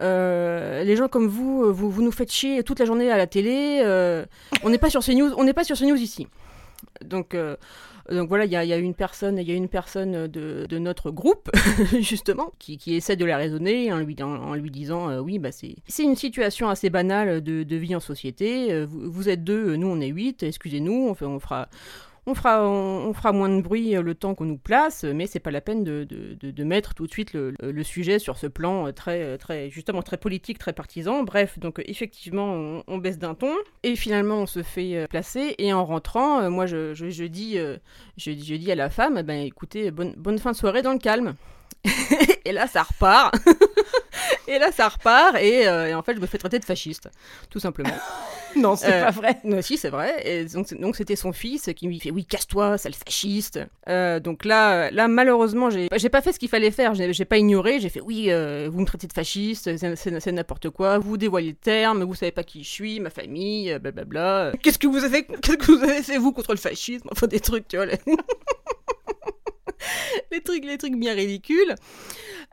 [0.00, 3.26] euh, les gens comme vous, euh, vous, nous faites chier toute la journée à la
[3.26, 3.80] télé.
[3.84, 4.24] Euh,
[4.62, 6.26] on n'est pas sur CNews, on n'est pas sur CNews ici.
[7.04, 7.36] Donc,
[8.10, 11.50] donc voilà, il y, a une personne, y a une personne de, de notre groupe
[12.00, 16.02] justement qui, qui, essaie de la raisonner en lui, en, lui disant oui, bah c'est
[16.02, 18.84] une situation assez banale de, de vie en société.
[18.86, 20.42] Vous, vous, êtes deux, nous on est huit.
[20.42, 21.68] Excusez-nous, on, on fera
[22.26, 25.60] on fera, moins de bruit euh, le temps qu'on nous place, mais c'est pas la
[25.60, 29.70] peine de, mettre tout de suite le, sujet sur ce plan euh, très, euh, très,
[29.70, 31.22] justement très politique, très partisan.
[31.24, 35.54] Bref, donc effectivement, on, baisse d'un ton et finalement on se fait placer.
[35.58, 36.92] Et en rentrant, moi je,
[37.26, 37.58] dis,
[38.16, 41.34] je, dis à la femme, ben écoutez, bonne, bonne fin de soirée dans le calme.
[42.44, 43.34] et là, ça repart.
[44.50, 45.36] et là, ça repart.
[45.40, 47.08] Et, et, en fait, je me fais traiter de fasciste,
[47.50, 47.90] tout simplement.
[48.56, 49.40] non, c'est euh, pas vrai.
[49.44, 50.14] Non, si, c'est vrai.
[50.24, 53.60] Et donc, c'était son fils qui lui fait Oui, casse-toi, sale fasciste.
[53.88, 56.94] Euh, donc là, là malheureusement, j'ai pas fait ce qu'il fallait faire.
[56.94, 57.80] J'ai pas ignoré.
[57.80, 60.98] J'ai fait Oui, euh, vous me traitez de fasciste, c'est n'importe quoi.
[60.98, 64.52] Vous dévoilez le terme, vous savez pas qui je suis, ma famille, blablabla.
[64.62, 67.08] Qu'est-ce que vous avez, qu'est-ce que vous avez fait, vous, contre le fascisme?
[67.10, 67.86] Enfin, des trucs, tu vois.
[70.32, 71.74] les trucs, les trucs bien ridicules.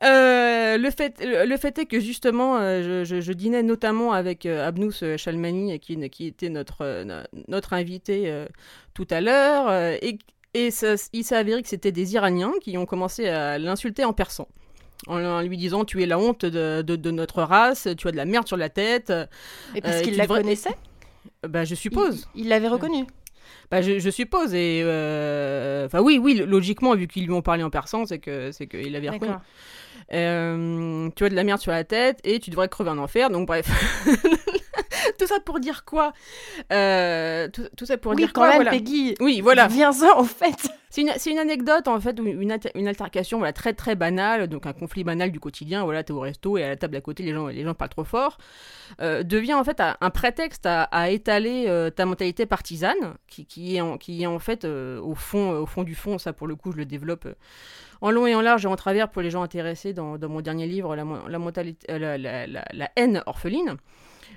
[0.04, 4.94] Euh, le, fait, le, fait est que justement, euh, je, dînais notamment avec euh, Abnous
[5.18, 7.06] Chalmani, qui, qui était notre,
[7.48, 8.46] notre invité
[8.94, 9.72] tout à l'heure,
[10.02, 10.20] et,
[10.54, 10.70] et
[11.14, 14.48] il s'est avéré que c'était des Iraniens qui ont commencé à l'insulter en persan.
[15.06, 18.26] En, lui disant tu es la honte de, de, notre race, tu as de la
[18.26, 19.14] merde sur la tête.
[19.76, 20.76] Et parce qu'il la connaissait?
[21.48, 22.28] Bah je suppose.
[22.36, 23.06] Il l'avait reconnue
[23.72, 24.54] bah, je, suppose.
[24.54, 24.82] Et
[25.86, 28.96] enfin, oui, oui, logiquement, vu qu'ils lui ont parlé en persan, c'est que c'est qu'il
[28.96, 29.34] avait reconnu.
[30.14, 33.30] Euh, tu as de la merde sur la tête et tu devrais crever en enfer.
[33.30, 33.68] Donc bref.
[35.20, 36.14] tout ça pour dire quoi
[36.72, 38.72] euh, tout, ça pour dire quand quoi même, voilà.
[38.72, 39.16] Peggy.
[39.20, 39.68] Oui, voilà.
[39.68, 40.70] Viens-en en fait.
[40.90, 44.74] C'est une, une, anecdote en fait, une, une altercation voilà, très très banale, donc un
[44.74, 45.84] conflit banal du quotidien.
[45.84, 47.90] Voilà, t'es au resto et à la table à côté, les gens les gens parlent
[47.90, 48.38] trop fort.
[49.02, 53.98] Euh, devient en fait un prétexte à, étaler ta mentalité partisane, qui, qui, est en,
[53.98, 56.18] qui est en fait au fond au fond du fond.
[56.18, 57.28] Ça pour le coup, je le développe
[58.02, 60.68] en long et en large et en travers pour les gens intéressés dans, mon dernier
[60.68, 61.04] livre, La,
[61.90, 62.18] euh,
[62.74, 63.78] la, haine orpheline.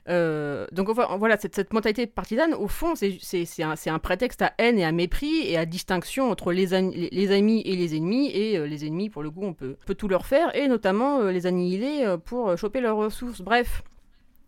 [0.09, 4.93] Euh, donc voilà, cette, mentalité partisane, au fond, c'est un, prétexte à haine et à
[4.93, 8.31] mépris et à distinction entre les, amis et les ennemis.
[8.33, 11.47] Et euh, les ennemis, pour le coup, on peut, tout leur faire, et notamment les
[11.47, 13.41] annihiler pour choper leurs ressources.
[13.43, 13.83] Bref.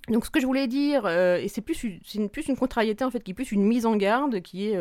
[0.08, 3.34] Donc ce que je voulais dire, et c'est plus, une, contrariété en fait, qui est
[3.34, 4.78] plus une mise en garde, qui est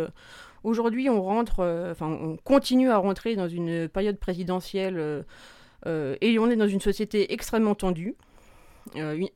[0.64, 5.24] Aujourd'hui, on rentre, euh, enfin, on continue à rentrer dans une période présidentielle euh,
[5.88, 8.16] euh, et on est dans une société extrêmement tendue.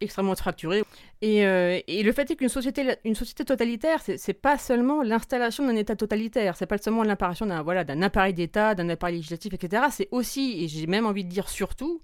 [0.02, 0.84] extrêmement fracturée.
[1.26, 5.76] Euh, et, le fait est qu'une société, une société totalitaire, c'est pas seulement l'installation d'un
[5.76, 9.84] État totalitaire, c'est pas seulement l'apparition d'un voilà, appareil d'État, d'un appareil législatif, etc.
[9.92, 12.02] C'est aussi, et j'ai même envie de dire surtout,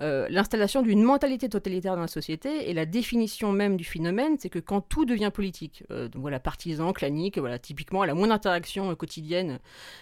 [0.00, 4.48] euh, l'installation d'une mentalité totalitaire dans la société et la définition même du phénomène, c'est
[4.48, 8.94] que quand tout devient politique, euh, voilà, partisan, clanique, voilà, typiquement à la moindre interaction
[8.94, 9.58] quotidienne,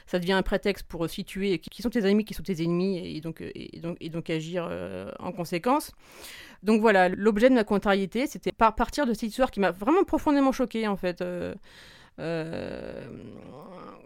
[0.06, 3.20] ça devient un prétexte pour situer qui sont tes amis, qui sont tes ennemis, et
[3.20, 4.68] donc, et donc, et donc agir
[5.18, 5.92] en conséquence.
[6.62, 10.04] Donc voilà, l'objet de ma contrariété, c'était par partir de cette histoire qui m'a vraiment
[10.04, 11.20] profondément choquée en fait.
[11.20, 11.54] Euh,
[12.18, 13.06] euh,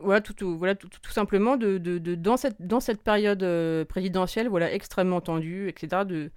[0.01, 4.73] voilà, tout, voilà tout, simplement de, de, dans, cette, dans cette période euh, présidentielle, voilà,
[4.73, 6.31] extrêmement tendue, etc., de,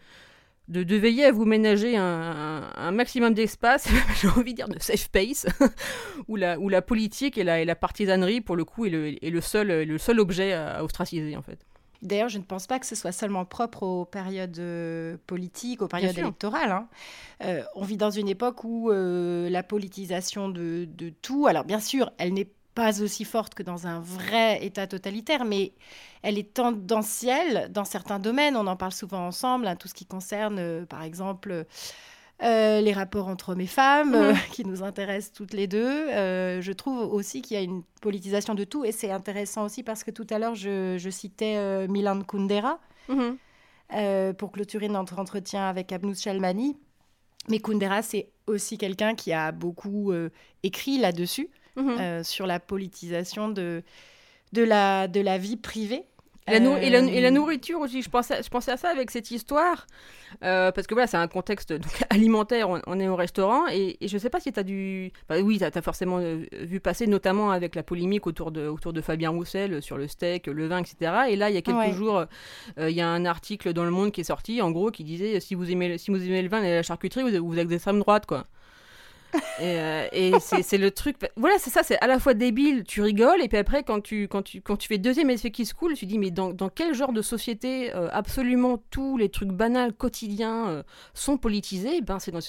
[0.68, 3.88] de, veiller à vous ménager un, un, maximum d'espace,
[4.22, 5.46] j'ai envie de dire de safe space,
[6.28, 9.30] où, la, où la politique et la, et partisanerie, pour le coup, est le, est
[9.30, 11.60] le, seul, le seul objet à ostraciser, en fait.
[12.02, 15.88] D'ailleurs, je ne pense pas que ce soit seulement propre aux périodes euh, politiques, aux
[15.88, 16.72] périodes électorales.
[16.72, 16.88] Hein.
[17.44, 20.88] Euh, on vit dans une époque où euh, la politisation de,
[21.22, 25.44] tout, alors bien sûr, elle n'est pas aussi forte que dans un vrai État totalitaire,
[25.44, 25.74] mais
[26.22, 28.56] elle est tendancielle dans certains domaines.
[28.56, 31.66] On en parle souvent ensemble, hein, tout ce qui concerne, par exemple,
[32.42, 34.40] euh, les rapports entre hommes et femmes, euh, mhm.
[34.52, 36.08] qui nous intéressent toutes les deux.
[36.10, 39.84] Euh, je trouve aussi qu'il y a une politisation de tout, et c'est intéressant aussi
[39.84, 42.80] parce que tout à l'heure, je, citais Milan Kundera
[43.10, 44.36] mhm.
[44.36, 46.78] pour clôturer notre entretien avec Abnous Chalmani.
[47.50, 50.14] Mais Kundera, c'est aussi quelqu'un qui a beaucoup
[50.64, 52.24] écrit là-dessus, mhm.
[52.24, 53.84] sur la politisation de,
[54.54, 56.06] de, la, de la vie privée
[56.52, 59.88] et, la, nourriture aussi, je pensais, je pensais à ça avec cette histoire,
[60.44, 61.74] euh, parce que voilà, c'est un contexte
[62.10, 65.12] alimentaire, on, est au restaurant, et, je ne sais pas si tu as dû...
[65.30, 69.02] oui, tu as, forcément euh, vu passer, notamment avec la polémique autour de, autour de
[69.02, 71.14] Fabien Roussel sur le steak, le vin, etc.
[71.30, 72.26] Et là, il y a quelques jours,
[72.78, 75.04] euh, il y a un article dans Le Monde qui est sorti, en gros, qui
[75.04, 77.68] disait, si vous aimez, si vous aimez le vin et la charcuterie, vous, vous êtes
[77.68, 78.46] d'extrême droite, quoi
[79.60, 81.18] et, euh, c'est le truc.
[81.36, 84.28] Voilà, c'est ça, c'est à la fois débile, tu rigoles, et puis après, quand tu,
[84.28, 86.70] quand tu, quand tu fais deuxième effet qui se coule, tu dis, mais dans, dans
[86.70, 92.02] quel genre de société euh, absolument tous les trucs banals, quotidiens euh, sont politisés?
[92.02, 92.40] Ben, c'est dans,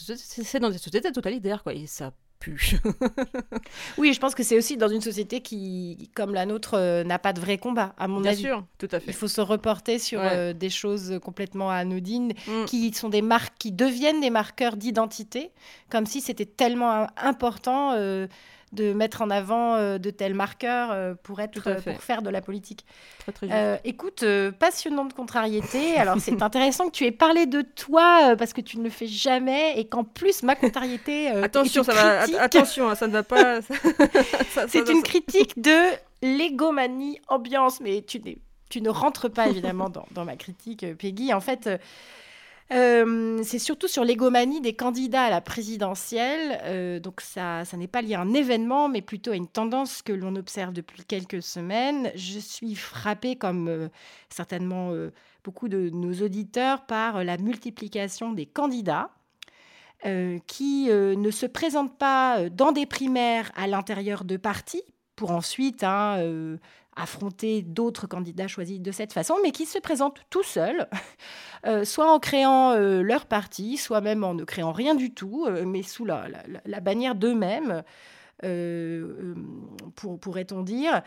[0.60, 1.74] dans des sociétés totalitaires, quoi.
[1.74, 2.12] Et ça
[3.98, 7.18] oui, je pense que c'est aussi dans une société qui, comme la nôtre, euh, n'a
[7.18, 8.42] pas de vrai combat, à mon avis.
[8.42, 9.08] Bien sûr, tout à fait.
[9.08, 12.64] Il faut se reporter sur euh, des choses complètement anodines, mm.
[12.66, 15.50] qui sont des marques, qui deviennent des marqueurs d'identité,
[15.90, 17.92] comme si c'était tellement important.
[17.92, 18.26] Euh,
[18.72, 22.40] de mettre en avant euh, de tels marqueurs euh, pour, être, pour faire de la
[22.40, 22.84] politique.
[23.42, 24.24] Euh, écoute,
[24.58, 25.96] passionnante contrariété.
[25.96, 29.06] Alors, c'est intéressant que tu aies parlé de toi parce que tu ne le fais
[29.06, 31.28] jamais et qu'en plus, ma contrariété.
[31.28, 33.60] attention, ça va, attention, hein, ça ne va pas.
[34.68, 35.90] c'est une critique de
[36.22, 38.20] l'égomanie ambiance, mais tu,
[38.68, 41.34] tu ne rentres pas évidemment dans, dans ma critique, Peggy.
[41.34, 41.68] En fait.
[42.72, 46.60] Euh, c'est surtout sur l'égomanie des candidats à la présidentielle.
[46.64, 50.02] Euh, donc ça, ça n'est pas lié à un événement, mais plutôt à une tendance
[50.02, 52.12] que l'on observe depuis quelques semaines.
[52.14, 53.88] Je suis frappée, comme euh,
[54.28, 54.92] certainement
[55.42, 59.10] beaucoup de nos auditeurs, par la multiplication des candidats.
[60.46, 64.82] qui ne se présentent pas dans des primaires à l'intérieur de partis,
[65.16, 66.18] pour ensuite hein,
[66.96, 70.88] affronter d'autres candidats choisis de cette façon, mais qui se présentent tout seuls,
[71.84, 76.04] soit en créant leur parti, soit même en ne créant rien du tout, mais sous
[76.04, 76.26] la,
[76.82, 77.82] bannière d'eux-mêmes,
[79.94, 81.02] pour, pourrait-on dire.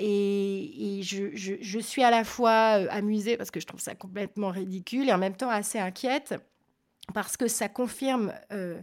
[0.00, 5.08] Et, je, suis à la fois euh, amusée parce que je trouve ça complètement ridicule
[5.08, 6.36] et en même temps assez inquiète
[7.14, 8.80] parce que ça confirme euh,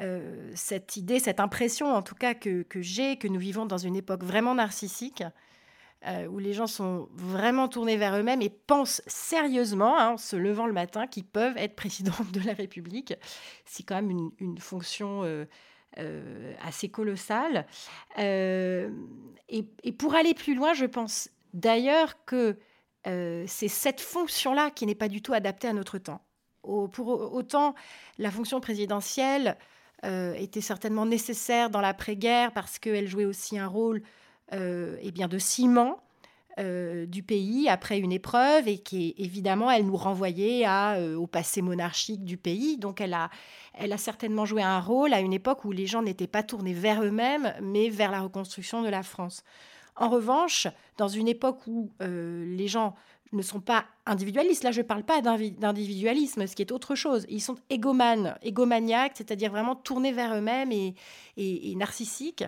[0.00, 3.96] euh, cette idée, cette impression en tout cas que, j'ai, que nous vivons dans une
[3.96, 5.22] époque vraiment narcissique.
[6.30, 10.66] Où les gens sont vraiment tournés vers eux-mêmes et pensent sérieusement, hein, en se levant
[10.66, 13.14] le matin, qu'ils peuvent être président de la République.
[13.66, 15.24] C'est quand même une, fonction
[15.98, 17.66] euh, assez colossal
[18.20, 18.90] euh,
[19.48, 22.56] et, pour aller plus loin, je pense d'ailleurs que
[23.08, 26.20] euh, c'est cette fonction-là qui n'est pas du tout adaptée à notre temps.
[26.62, 27.74] pour autant,
[28.18, 29.56] la fonction présidentielle
[30.04, 34.00] était certainement nécessaire dans l'après-guerre parce qu'elle jouait aussi un rôle
[34.52, 36.00] eh bien, de ciment
[36.58, 41.62] euh, du pays après une épreuve et qui, évidemment, elle nous renvoyait euh, au passé
[41.62, 42.76] monarchique du pays.
[42.76, 43.30] Donc, elle a,
[43.72, 46.74] elle a certainement joué un rôle à une époque où les gens n'étaient pas tournés
[46.74, 49.42] vers eux-mêmes, mais vers la reconstruction de la France.
[49.96, 50.66] En revanche,
[50.98, 52.94] dans une époque où euh, les gens
[53.32, 57.26] ne sont pas individualistes, là je ne parle pas d'individualisme, ce qui est autre chose,
[57.28, 62.44] ils sont égomanes, égomaniaques, c'est-à-dire vraiment tournés vers eux-mêmes et narcissiques.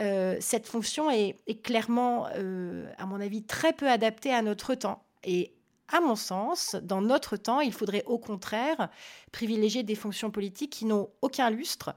[0.00, 5.02] Euh, cette fonction est, clairement, euh, à mon avis, très peu adaptée à notre temps.
[5.24, 5.52] Et
[5.88, 8.88] à mon sens, dans notre temps, il faudrait au contraire
[9.32, 11.94] privilégier des fonctions politiques qui n'ont aucun lustre,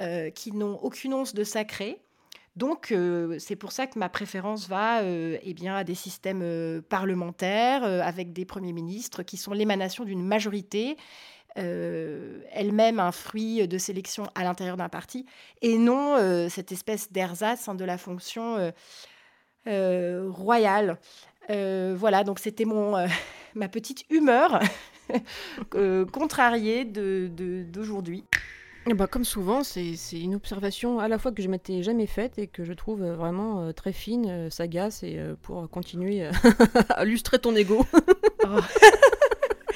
[0.00, 2.00] euh, qui n'ont aucune once de sacré.
[2.56, 2.94] Donc,
[3.40, 8.44] c'est pour ça que ma préférence va eh bien, à des systèmes parlementaires avec des
[8.44, 10.96] premiers ministres qui sont l'émanation d'une majorité
[11.56, 15.24] euh, elle-même un fruit de sélection à l'intérieur d'un parti,
[15.62, 18.72] et non euh, cette espèce d'ersatz hein, de la fonction
[19.68, 20.98] euh, royale.
[21.48, 23.06] voilà, donc c'était mon
[23.54, 24.60] ma petite humeur
[26.12, 28.24] contrariée d'aujourd'hui.
[28.86, 32.06] De, eh ben, comme souvent, c'est une observation à la fois que je m'étais jamais
[32.06, 36.28] faite et que je trouve vraiment très fine, sagace, et pour continuer
[36.90, 37.86] à illustrer ton ego.
[38.44, 38.58] Oh.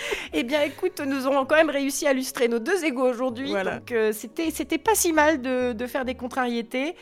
[0.33, 3.53] Eh bien, écoute, nous aurons quand même réussi à illustrer nos deux égaux aujourd'hui.
[3.53, 6.95] Donc, euh, c'était, c'était pas si mal de, faire des contrariétés.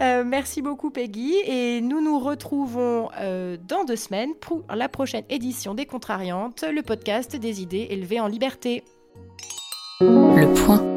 [0.00, 1.34] Euh, merci beaucoup, Peggy.
[1.46, 6.82] Et nous nous retrouvons euh, dans deux semaines pour la prochaine édition des Contrariantes, le
[6.82, 8.84] podcast des idées élevées en liberté.
[10.00, 10.91] Le point.